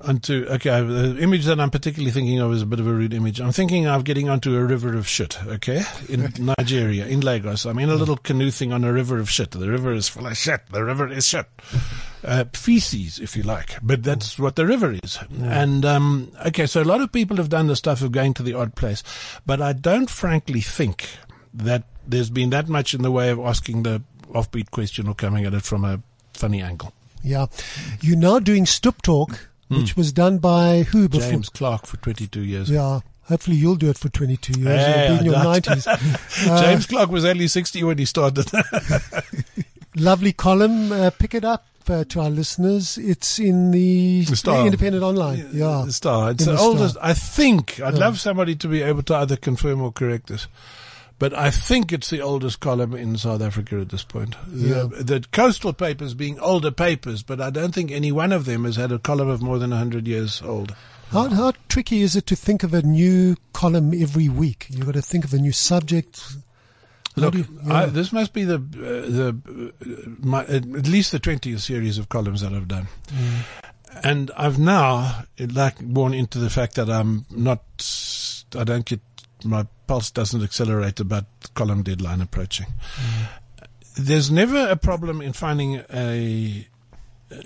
onto, 0.00 0.46
okay, 0.50 0.82
the 0.82 1.18
image 1.18 1.44
that 1.46 1.60
I'm 1.60 1.70
particularly 1.70 2.10
thinking 2.10 2.40
of 2.40 2.52
is 2.52 2.62
a 2.62 2.66
bit 2.66 2.80
of 2.80 2.86
a 2.86 2.92
rude 2.92 3.14
image. 3.14 3.40
I'm 3.40 3.52
thinking 3.52 3.86
of 3.86 4.04
getting 4.04 4.28
onto 4.28 4.56
a 4.56 4.64
river 4.64 4.94
of 4.94 5.08
shit, 5.08 5.42
okay, 5.46 5.82
in 6.08 6.32
Nigeria, 6.58 7.06
in 7.06 7.20
Lagos. 7.20 7.64
I'm 7.64 7.78
in 7.78 7.90
a 7.90 7.94
little 7.94 8.16
canoe 8.16 8.50
thing 8.50 8.72
on 8.72 8.84
a 8.84 8.92
river 8.92 9.18
of 9.18 9.30
shit. 9.30 9.50
The 9.52 9.68
river 9.68 9.92
is 9.92 10.08
full 10.08 10.26
of 10.26 10.36
shit. 10.36 10.60
The 10.70 10.84
river 10.84 11.08
is 11.08 11.26
shit. 11.26 11.46
Uh, 12.22 12.44
feces, 12.54 13.18
if 13.18 13.36
you 13.36 13.42
like, 13.42 13.78
but 13.82 14.02
that's 14.02 14.38
what 14.38 14.56
the 14.56 14.66
river 14.66 14.96
is. 15.02 15.18
And, 15.42 15.84
um, 15.84 16.32
okay, 16.46 16.66
so 16.66 16.82
a 16.82 16.84
lot 16.84 17.00
of 17.02 17.12
people 17.12 17.36
have 17.36 17.50
done 17.50 17.66
the 17.66 17.76
stuff 17.76 18.00
of 18.02 18.12
going 18.12 18.34
to 18.34 18.42
the 18.42 18.54
odd 18.54 18.74
place, 18.74 19.02
but 19.44 19.60
I 19.60 19.74
don't 19.74 20.08
frankly 20.08 20.60
think 20.62 21.06
that 21.52 21.84
there's 22.06 22.30
been 22.30 22.50
that 22.50 22.68
much 22.68 22.94
in 22.94 23.02
the 23.02 23.10
way 23.10 23.30
of 23.30 23.38
asking 23.38 23.82
the 23.82 24.02
offbeat 24.32 24.70
question 24.70 25.08
or 25.08 25.14
coming 25.14 25.44
at 25.44 25.54
it 25.54 25.62
from 25.62 25.84
a 25.84 26.00
funny 26.32 26.60
angle. 26.62 26.92
yeah. 27.22 27.46
You're 28.00 28.16
now 28.16 28.38
doing 28.38 28.64
Stoep 28.64 29.00
Talk, 29.02 29.48
which 29.68 29.96
was 29.96 30.12
done 30.12 30.38
by 30.38 30.82
who 30.82 31.08
before? 31.08 31.30
James 31.30 31.48
Clarke 31.48 31.86
for 31.86 31.96
22 31.98 32.40
years. 32.42 32.70
Yeah. 32.70 33.00
Hopefully 33.24 33.56
you'll 33.56 33.76
do 33.76 33.88
it 33.88 33.96
for 33.96 34.10
22 34.10 34.60
years. 34.60 34.84
Hey, 34.84 35.06
You'll 35.08 35.14
be 35.14 35.20
in 35.20 35.24
your 35.32 35.34
doubt- 35.42 35.62
90s. 35.64 36.48
Uh, 36.50 36.60
James 36.62 36.84
Clarke 36.86 37.10
was 37.10 37.24
only 37.24 37.48
60 37.48 37.82
when 37.84 37.96
he 37.98 38.04
started. 38.04 38.50
Lovely 39.96 40.32
column. 40.32 40.92
Uh, 40.92 41.10
pick 41.10 41.34
it 41.34 41.44
up 41.44 41.64
uh, 41.88 42.04
to 42.04 42.20
our 42.20 42.30
listeners. 42.30 42.98
It's 42.98 43.38
in 43.38 43.70
the, 43.70 44.24
The 44.24 44.36
Star. 44.36 44.64
Independent 44.66 45.02
Online. 45.04 45.48
Yeah. 45.52 45.84
the 45.86 45.92
Star. 45.92 46.32
It's 46.32 46.44
In 46.46 46.50
the 46.52 46.56
the 46.56 46.62
oldest. 46.62 46.94
Star. 46.96 47.06
I 47.08 47.14
think. 47.14 47.80
I'd 47.80 47.94
Yeah. 47.94 48.00
love 48.00 48.20
somebody 48.20 48.56
to 48.56 48.68
be 48.68 48.82
able 48.82 49.02
to 49.04 49.14
either 49.14 49.36
confirm 49.36 49.80
or 49.80 49.92
correct 49.92 50.26
this. 50.26 50.46
But 51.18 51.32
I 51.32 51.50
think 51.50 51.92
it's 51.92 52.10
the 52.10 52.20
oldest 52.20 52.58
column 52.60 52.92
in 52.94 53.16
South 53.16 53.40
Africa 53.40 53.80
at 53.80 53.88
this 53.90 54.02
point. 54.02 54.34
Yeah. 54.52 54.88
The, 54.90 55.04
the 55.20 55.26
coastal 55.32 55.72
papers 55.72 56.12
being 56.12 56.38
older 56.40 56.70
papers, 56.72 57.22
but 57.22 57.40
I 57.40 57.50
don't 57.50 57.72
think 57.74 57.90
any 57.92 58.10
one 58.12 58.32
of 58.32 58.44
them 58.46 58.64
has 58.64 58.76
had 58.76 58.90
a 58.92 58.98
column 58.98 59.28
of 59.28 59.40
more 59.40 59.58
than 59.58 59.70
100 59.70 60.08
years 60.08 60.42
old. 60.42 60.74
How, 61.10 61.28
how 61.28 61.52
tricky 61.68 62.02
is 62.02 62.16
it 62.16 62.26
to 62.26 62.36
think 62.36 62.64
of 62.64 62.74
a 62.74 62.82
new 62.82 63.36
column 63.52 63.94
every 63.94 64.28
week? 64.28 64.66
You've 64.70 64.86
got 64.86 64.94
to 64.94 65.02
think 65.02 65.24
of 65.24 65.32
a 65.32 65.38
new 65.38 65.52
subject. 65.52 66.20
Look, 67.16 67.34
you- 67.36 67.46
I, 67.70 67.86
this 67.86 68.12
must 68.12 68.32
be 68.32 68.42
the 68.42 68.56
uh, 68.56 68.58
the 68.58 69.72
uh, 69.80 70.10
my, 70.20 70.44
at 70.46 70.64
least 70.88 71.12
the 71.12 71.20
twentieth 71.20 71.60
series 71.60 71.96
of 71.96 72.08
columns 72.08 72.40
that 72.40 72.52
I've 72.52 72.66
done, 72.66 72.88
Mm. 73.06 73.44
and 74.02 74.30
I've 74.36 74.58
now 74.58 75.22
like 75.38 75.78
born 75.78 76.12
into 76.12 76.40
the 76.40 76.50
fact 76.50 76.74
that 76.74 76.90
I'm 76.90 77.24
not. 77.30 77.62
I 78.58 78.64
don't 78.64 78.84
get 78.84 79.00
my 79.44 79.66
pulse 79.86 80.10
doesn't 80.10 80.42
accelerate 80.42 81.00
about 81.00 81.26
column 81.54 81.82
deadline 81.82 82.20
approaching. 82.20 82.66
Mm. 82.66 83.66
There's 83.96 84.30
never 84.30 84.68
a 84.68 84.76
problem 84.76 85.20
in 85.20 85.32
finding 85.32 85.82
a 85.92 86.66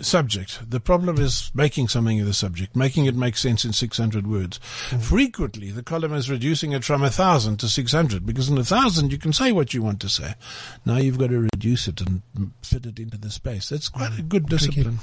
subject. 0.01 0.71
The 0.71 0.81
problem 0.81 1.19
is 1.19 1.51
making 1.55 1.89
something 1.89 2.21
of 2.21 2.27
the 2.27 2.35
subject, 2.35 2.77
making 2.77 3.07
it 3.07 3.15
make 3.15 3.37
sense 3.37 3.65
in 3.65 3.73
600 3.73 4.27
words. 4.27 4.59
Frequently, 5.01 5.71
the 5.71 5.83
column 5.83 6.15
is 6.15 6.31
reducing 6.31 6.73
it 6.73 6.85
from 6.85 7.03
a 7.03 7.11
thousand 7.11 7.59
to 7.61 7.69
600 7.69 8.27
because 8.27 8.49
in 8.49 8.59
a 8.59 8.65
thousand 8.65 9.13
you 9.13 9.19
can 9.19 9.33
say 9.33 9.53
what 9.53 9.75
you 9.75 9.83
want 9.83 10.01
to 10.01 10.09
say. 10.09 10.35
Now 10.85 10.97
you've 10.97 11.19
got 11.19 11.31
to 11.31 11.49
reduce 11.55 11.89
it 11.89 12.01
and 12.01 12.23
fit 12.63 12.87
it 12.87 12.99
into 12.99 13.19
the 13.19 13.31
space. 13.31 13.69
That's 13.69 13.89
quite 13.89 14.19
a 14.19 14.23
good 14.23 14.47
discipline. 14.47 14.99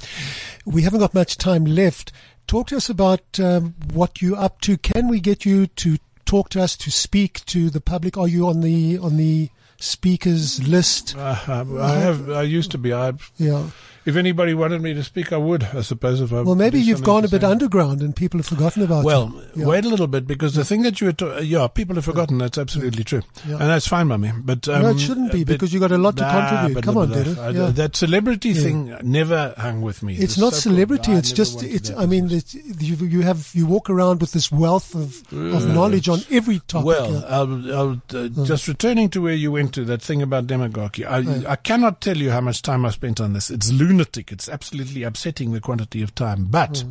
We 0.65 0.83
haven't 0.83 0.99
got 0.99 1.13
much 1.13 1.37
time 1.37 1.65
left. 1.65 2.11
Talk 2.47 2.67
to 2.67 2.77
us 2.77 2.89
about 2.89 3.39
um, 3.39 3.75
what 3.93 4.21
you're 4.21 4.37
up 4.37 4.61
to. 4.61 4.77
Can 4.77 5.07
we 5.07 5.19
get 5.19 5.45
you 5.45 5.67
to 5.67 5.97
talk 6.25 6.49
to 6.49 6.61
us 6.61 6.75
to 6.77 6.91
speak 6.91 7.45
to 7.45 7.69
the 7.69 7.81
public? 7.81 8.17
Are 8.17 8.27
you 8.27 8.47
on 8.47 8.61
the 8.61 8.97
on 8.97 9.17
the 9.17 9.49
speakers 9.77 10.67
list? 10.67 11.15
Uh, 11.17 11.35
I, 11.47 11.65
I 11.79 11.95
have. 11.99 12.29
I 12.29 12.41
used 12.41 12.71
to 12.71 12.77
be. 12.77 12.93
I, 12.93 13.13
Yeah. 13.37 13.69
If 14.05 14.15
anybody 14.15 14.53
wanted 14.53 14.81
me 14.81 14.93
to 14.93 15.03
speak, 15.03 15.33
I 15.33 15.37
would. 15.37 15.63
I 15.63 15.81
suppose 15.81 16.21
if 16.21 16.31
I. 16.31 16.41
Well, 16.41 16.55
maybe 16.55 16.79
you've 16.79 17.03
gone 17.03 17.25
a 17.25 17.27
bit 17.27 17.43
underground 17.43 18.01
and 18.01 18.15
people 18.15 18.39
have 18.39 18.45
forgotten 18.47 18.83
about 18.83 19.03
Well, 19.03 19.33
you. 19.55 19.61
Yeah. 19.61 19.65
wait 19.65 19.85
a 19.85 19.89
little 19.89 20.07
bit 20.07 20.27
because 20.27 20.53
the 20.53 20.63
thing 20.65 20.83
that 20.83 21.01
you 21.01 21.07
were, 21.07 21.13
ta- 21.13 21.37
yeah, 21.39 21.67
people 21.67 21.95
have 21.95 22.05
forgotten. 22.05 22.37
That's 22.37 22.57
absolutely 22.57 23.03
true, 23.03 23.21
and 23.45 23.59
that's 23.59 23.87
fine 23.87 24.07
mummy. 24.07 24.31
But 24.37 24.67
um, 24.67 24.81
No, 24.83 24.89
it 24.89 24.99
shouldn't 24.99 25.31
be, 25.31 25.43
because 25.43 25.73
you've 25.73 25.81
got 25.81 25.91
a 25.91 25.97
lot 25.97 26.17
to 26.17 26.23
Nah, 26.23 26.31
contribute. 26.49 26.75
but- 26.75 26.83
Come 26.83 26.97
on, 26.97 27.13
I- 27.13 27.47
I- 27.47 27.49
Yeah. 27.49 27.71
That 27.71 27.95
celebrity 27.95 28.53
thing 28.53 28.95
never 29.03 29.53
hung 29.57 29.81
with 29.81 30.03
me. 30.03 30.15
It's 30.17 30.35
The 30.35 30.41
not 30.41 30.53
celebrity. 30.53 31.11
It's 31.13 31.31
just. 31.31 31.63
It's. 31.63 31.89
I 31.91 32.05
mean, 32.05 32.29
it's, 32.31 32.53
you 32.53 32.95
you 33.07 33.21
have 33.21 33.49
you 33.53 33.65
walk 33.65 33.89
around 33.89 34.21
with 34.21 34.31
this 34.33 34.51
wealth 34.51 34.93
of 34.95 35.21
of 35.33 35.67
knowledge 35.73 36.09
on 36.09 36.19
every 36.31 36.59
topic. 36.67 36.85
Well. 36.85 37.25
I'll, 37.27 37.75
I'll, 37.75 38.01
uh, 38.13 38.27
just 38.45 38.67
returning 38.67 39.09
to 39.09 39.21
where 39.21 39.33
you 39.33 39.51
went 39.51 39.73
to 39.73 39.85
that 39.85 40.01
thing 40.01 40.21
about 40.21 40.47
demagogy. 40.47 41.05
I, 41.05 41.51
I 41.51 41.55
cannot 41.55 42.01
tell 42.01 42.17
you 42.17 42.31
how 42.31 42.41
much 42.41 42.61
time 42.61 42.85
I 42.85 42.91
spent 42.91 43.19
on 43.19 43.33
this. 43.33 43.49
It's 43.49 43.71
lunatic. 43.95 44.31
It's 44.31 44.49
absolutely 44.49 45.03
upsetting 45.03 45.51
the 45.53 45.59
quantity 45.61 46.01
of 46.01 46.13
time. 46.15 46.45
But 46.45 46.83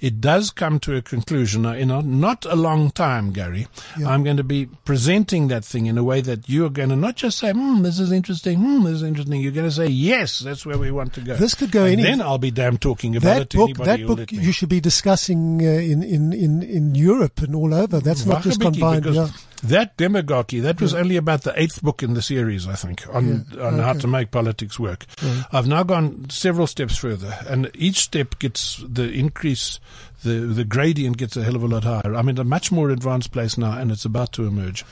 it 0.00 0.20
does 0.20 0.50
come 0.50 0.78
to 0.80 0.96
a 0.96 1.02
conclusion 1.02 1.64
in 1.64 1.90
a, 1.90 2.02
not 2.02 2.44
a 2.44 2.54
long 2.54 2.90
time, 2.90 3.32
Gary. 3.32 3.66
I'm 4.06 4.22
going 4.24 4.36
to 4.36 4.44
be 4.44 4.66
presenting 4.84 5.48
that 5.48 5.64
thing 5.64 5.86
in 5.86 5.96
a 5.98 6.04
way 6.04 6.20
that 6.20 6.48
you're 6.48 6.70
going 6.70 6.90
to 6.90 6.96
not 6.96 7.16
just 7.16 7.38
say, 7.38 7.52
hmm, 7.52 7.82
this 7.82 7.98
is 7.98 8.12
interesting, 8.12 8.58
hmm, 8.58 8.84
this 8.84 8.94
is 8.94 9.02
interesting. 9.02 9.40
You're 9.40 9.52
going 9.52 9.68
to 9.68 9.74
say, 9.74 9.86
yes, 9.86 10.40
that's 10.40 10.66
where 10.66 10.78
we 10.78 10.90
want 10.90 11.14
to 11.14 11.20
go. 11.20 11.36
This 11.36 11.54
could 11.54 11.70
go 11.72 11.84
and 11.84 11.94
any- 11.94 12.02
Then 12.02 12.20
I'll 12.20 12.38
be 12.38 12.50
damn 12.50 12.78
talking 12.78 13.16
about 13.16 13.34
that 13.34 13.42
it 13.42 13.50
to 13.50 13.56
book, 13.58 13.68
anybody 13.70 14.02
that 14.02 14.06
book, 14.16 14.32
you 14.32 14.52
should 14.52 14.68
be 14.68 14.80
discussing 14.80 15.60
uh, 15.60 15.70
in, 15.70 16.02
in, 16.02 16.32
in, 16.32 16.62
in 16.62 16.94
Europe 16.94 17.40
and 17.40 17.54
all 17.54 17.72
over. 17.74 18.00
That's 18.00 18.26
not 18.26 18.42
just 18.42 18.60
combined. 18.60 19.02
because 19.02 19.16
Yeah. 19.16 19.28
That 19.62 19.96
demagogy, 19.96 20.60
that 20.62 20.80
was 20.80 20.94
only 20.94 21.16
about 21.16 21.42
the 21.42 21.52
eighth 21.60 21.82
book 21.82 22.02
in 22.02 22.14
the 22.14 22.22
series, 22.22 22.66
I 22.66 22.74
think, 22.74 23.06
on, 23.14 23.46
on 23.60 23.78
how 23.78 23.92
to 23.94 24.06
make 24.06 24.30
politics 24.30 24.78
work. 24.78 25.04
I've 25.52 25.66
now 25.66 25.82
gone 25.82 26.30
several 26.30 26.66
steps 26.66 26.96
further, 26.96 27.36
and 27.46 27.70
each 27.74 27.98
step 27.98 28.38
gets 28.38 28.82
the 28.88 29.10
increase, 29.10 29.78
the, 30.22 30.30
the 30.40 30.64
gradient 30.64 31.18
gets 31.18 31.36
a 31.36 31.42
hell 31.44 31.56
of 31.56 31.62
a 31.62 31.66
lot 31.66 31.84
higher. 31.84 32.14
I'm 32.14 32.28
in 32.28 32.38
a 32.38 32.44
much 32.44 32.72
more 32.72 32.90
advanced 32.90 33.32
place 33.32 33.58
now, 33.58 33.78
and 33.78 33.90
it's 33.90 34.04
about 34.04 34.32
to 34.32 34.46
emerge. 34.46 34.84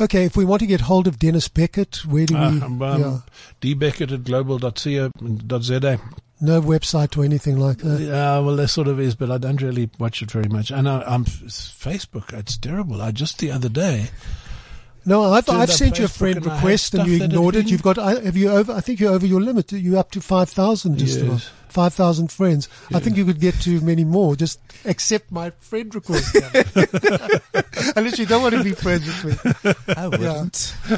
Okay, 0.00 0.24
if 0.24 0.36
we 0.36 0.44
want 0.44 0.60
to 0.60 0.66
get 0.66 0.80
hold 0.82 1.06
of 1.06 1.18
Denis 1.18 1.48
Beckett, 1.48 1.96
where 2.06 2.26
do 2.26 2.34
we? 2.34 2.40
Uh, 2.40 2.44
um, 2.46 2.80
yeah, 2.80 3.18
dbeckett 3.60 4.12
at 4.12 4.24
global.co.za. 4.24 6.00
no 6.44 6.60
website 6.60 7.16
or 7.16 7.24
anything 7.24 7.58
like 7.58 7.78
that. 7.78 8.00
Yeah, 8.00 8.38
well, 8.38 8.56
there 8.56 8.68
sort 8.68 8.88
of 8.88 9.00
is, 9.00 9.14
but 9.14 9.30
I 9.30 9.38
don't 9.38 9.60
really 9.60 9.90
watch 9.98 10.22
it 10.22 10.30
very 10.30 10.48
much. 10.48 10.70
And 10.70 10.88
I, 10.88 11.02
I'm 11.02 11.24
Facebook. 11.24 12.32
It's 12.32 12.56
terrible. 12.56 13.00
I 13.02 13.10
just 13.10 13.38
the 13.38 13.50
other 13.50 13.68
day. 13.68 14.08
No, 15.06 15.24
I've 15.32 15.48
I've 15.50 15.70
sent 15.72 15.98
you 15.98 16.06
a 16.06 16.08
friend 16.08 16.44
request 16.44 16.94
and 16.94 17.06
you 17.06 17.22
ignored 17.22 17.56
it. 17.56 17.70
You've 17.70 17.82
got 17.82 17.98
I- 17.98 18.20
have 18.22 18.36
you 18.36 18.50
over? 18.50 18.72
I 18.72 18.80
think 18.80 19.00
you're 19.00 19.12
over 19.12 19.26
your 19.26 19.40
limit. 19.40 19.70
You're 19.72 19.98
up 19.98 20.10
to 20.12 20.20
five 20.20 20.48
thousand 20.48 20.98
just 20.98 21.20
Yes. 21.20 21.50
About. 21.74 21.84
Five 21.84 21.94
thousand 21.94 22.30
friends. 22.32 22.68
I 22.94 23.00
think 23.00 23.16
you 23.16 23.24
could 23.24 23.40
get 23.40 23.54
to 23.62 23.80
many 23.80 24.04
more. 24.04 24.36
Just 24.36 24.60
accept 24.84 25.30
my 25.32 25.50
friend 25.50 25.92
request. 25.94 26.34
Unless 27.96 28.18
you 28.22 28.26
don't 28.26 28.42
want 28.42 28.54
to 28.54 28.62
be 28.64 28.72
friends 28.72 29.06
with 29.24 29.44
me. 29.44 29.52
I 29.96 30.08
wouldn't. 30.08 30.74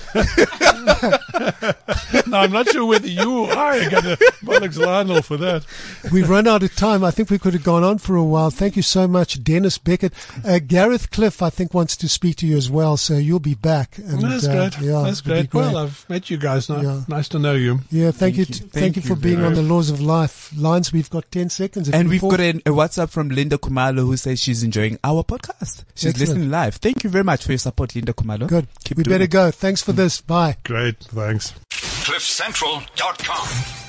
no, 2.26 2.38
I'm 2.38 2.52
not 2.52 2.68
sure 2.68 2.84
whether 2.86 3.08
you 3.08 3.44
or 3.44 3.52
I 3.52 3.86
are 3.86 3.90
going 3.90 4.02
to 4.04 4.16
bollocks 4.44 4.78
Lionel 4.78 5.22
for 5.22 5.36
that. 5.38 5.64
We've 6.12 6.28
run 6.28 6.46
out 6.46 6.62
of 6.62 6.74
time. 6.76 7.04
I 7.04 7.10
think 7.10 7.30
we 7.30 7.38
could 7.38 7.54
have 7.54 7.64
gone 7.64 7.84
on 7.84 7.98
for 7.98 8.16
a 8.16 8.24
while. 8.24 8.50
Thank 8.50 8.76
you 8.76 8.82
so 8.82 9.08
much, 9.08 9.42
Denis 9.42 9.78
Beckett. 9.78 10.12
Uh, 10.44 10.58
Gareth 10.58 11.10
Cliff, 11.10 11.42
I 11.42 11.50
think, 11.50 11.74
wants 11.74 11.96
to 11.98 12.08
speak 12.08 12.36
to 12.36 12.46
you 12.46 12.56
as 12.56 12.70
well, 12.70 12.96
so 12.96 13.14
you'll 13.14 13.38
be 13.38 13.54
back. 13.54 13.98
And, 13.98 14.20
That's 14.20 14.46
uh, 14.46 14.52
great. 14.52 14.86
Yeah, 14.86 15.02
That's 15.02 15.20
it'll 15.20 15.32
great. 15.32 15.54
Well, 15.54 15.76
I've 15.76 16.08
met 16.08 16.30
you 16.30 16.36
guys 16.36 16.68
now. 16.68 16.80
Yeah. 16.80 17.02
Nice 17.08 17.28
to 17.28 17.38
know 17.38 17.54
you. 17.54 17.80
yeah, 17.90 18.10
thank, 18.10 18.36
you. 18.36 18.44
Thank 18.44 18.58
t- 18.58 18.64
you. 18.64 18.70
Thank, 18.70 18.72
Thank 18.72 18.96
you 18.96 19.02
you 19.02 19.08
for 19.08 19.20
being 19.20 19.36
very 19.36 19.48
on 19.48 19.54
the 19.54 19.62
Laws 19.62 19.90
of 19.90 20.00
Life 20.00 20.52
lines. 20.68 20.92
We've 20.92 21.08
got 21.10 21.30
10 21.30 21.50
seconds. 21.50 21.88
And 21.90 22.08
we've 22.08 22.20
got 22.20 22.40
a, 22.40 22.50
a 22.50 22.70
WhatsApp 22.70 23.10
from 23.10 23.28
Linda 23.30 23.58
Kumalo 23.58 23.98
who 24.00 24.16
says 24.16 24.40
she's 24.40 24.62
enjoying 24.62 24.98
our 25.04 25.22
podcast. 25.24 25.84
She's 25.94 26.10
Excellent. 26.10 26.18
listening 26.18 26.50
live. 26.50 26.76
Thank 26.76 27.04
you 27.04 27.10
very 27.10 27.24
much 27.24 27.44
for 27.44 27.52
your 27.52 27.58
support, 27.58 27.94
Linda 27.94 28.12
Kumalo. 28.12 28.48
Good. 28.48 28.66
Keep 28.84 28.98
we 28.98 29.04
doing 29.04 29.14
better 29.14 29.24
it. 29.24 29.30
go. 29.30 29.50
Thanks 29.50 29.82
for 29.82 29.92
this. 29.92 30.20
Bye. 30.20 30.56
Great. 30.64 30.98
Thanks. 31.04 31.54
CliffCentral.com. 31.70 33.85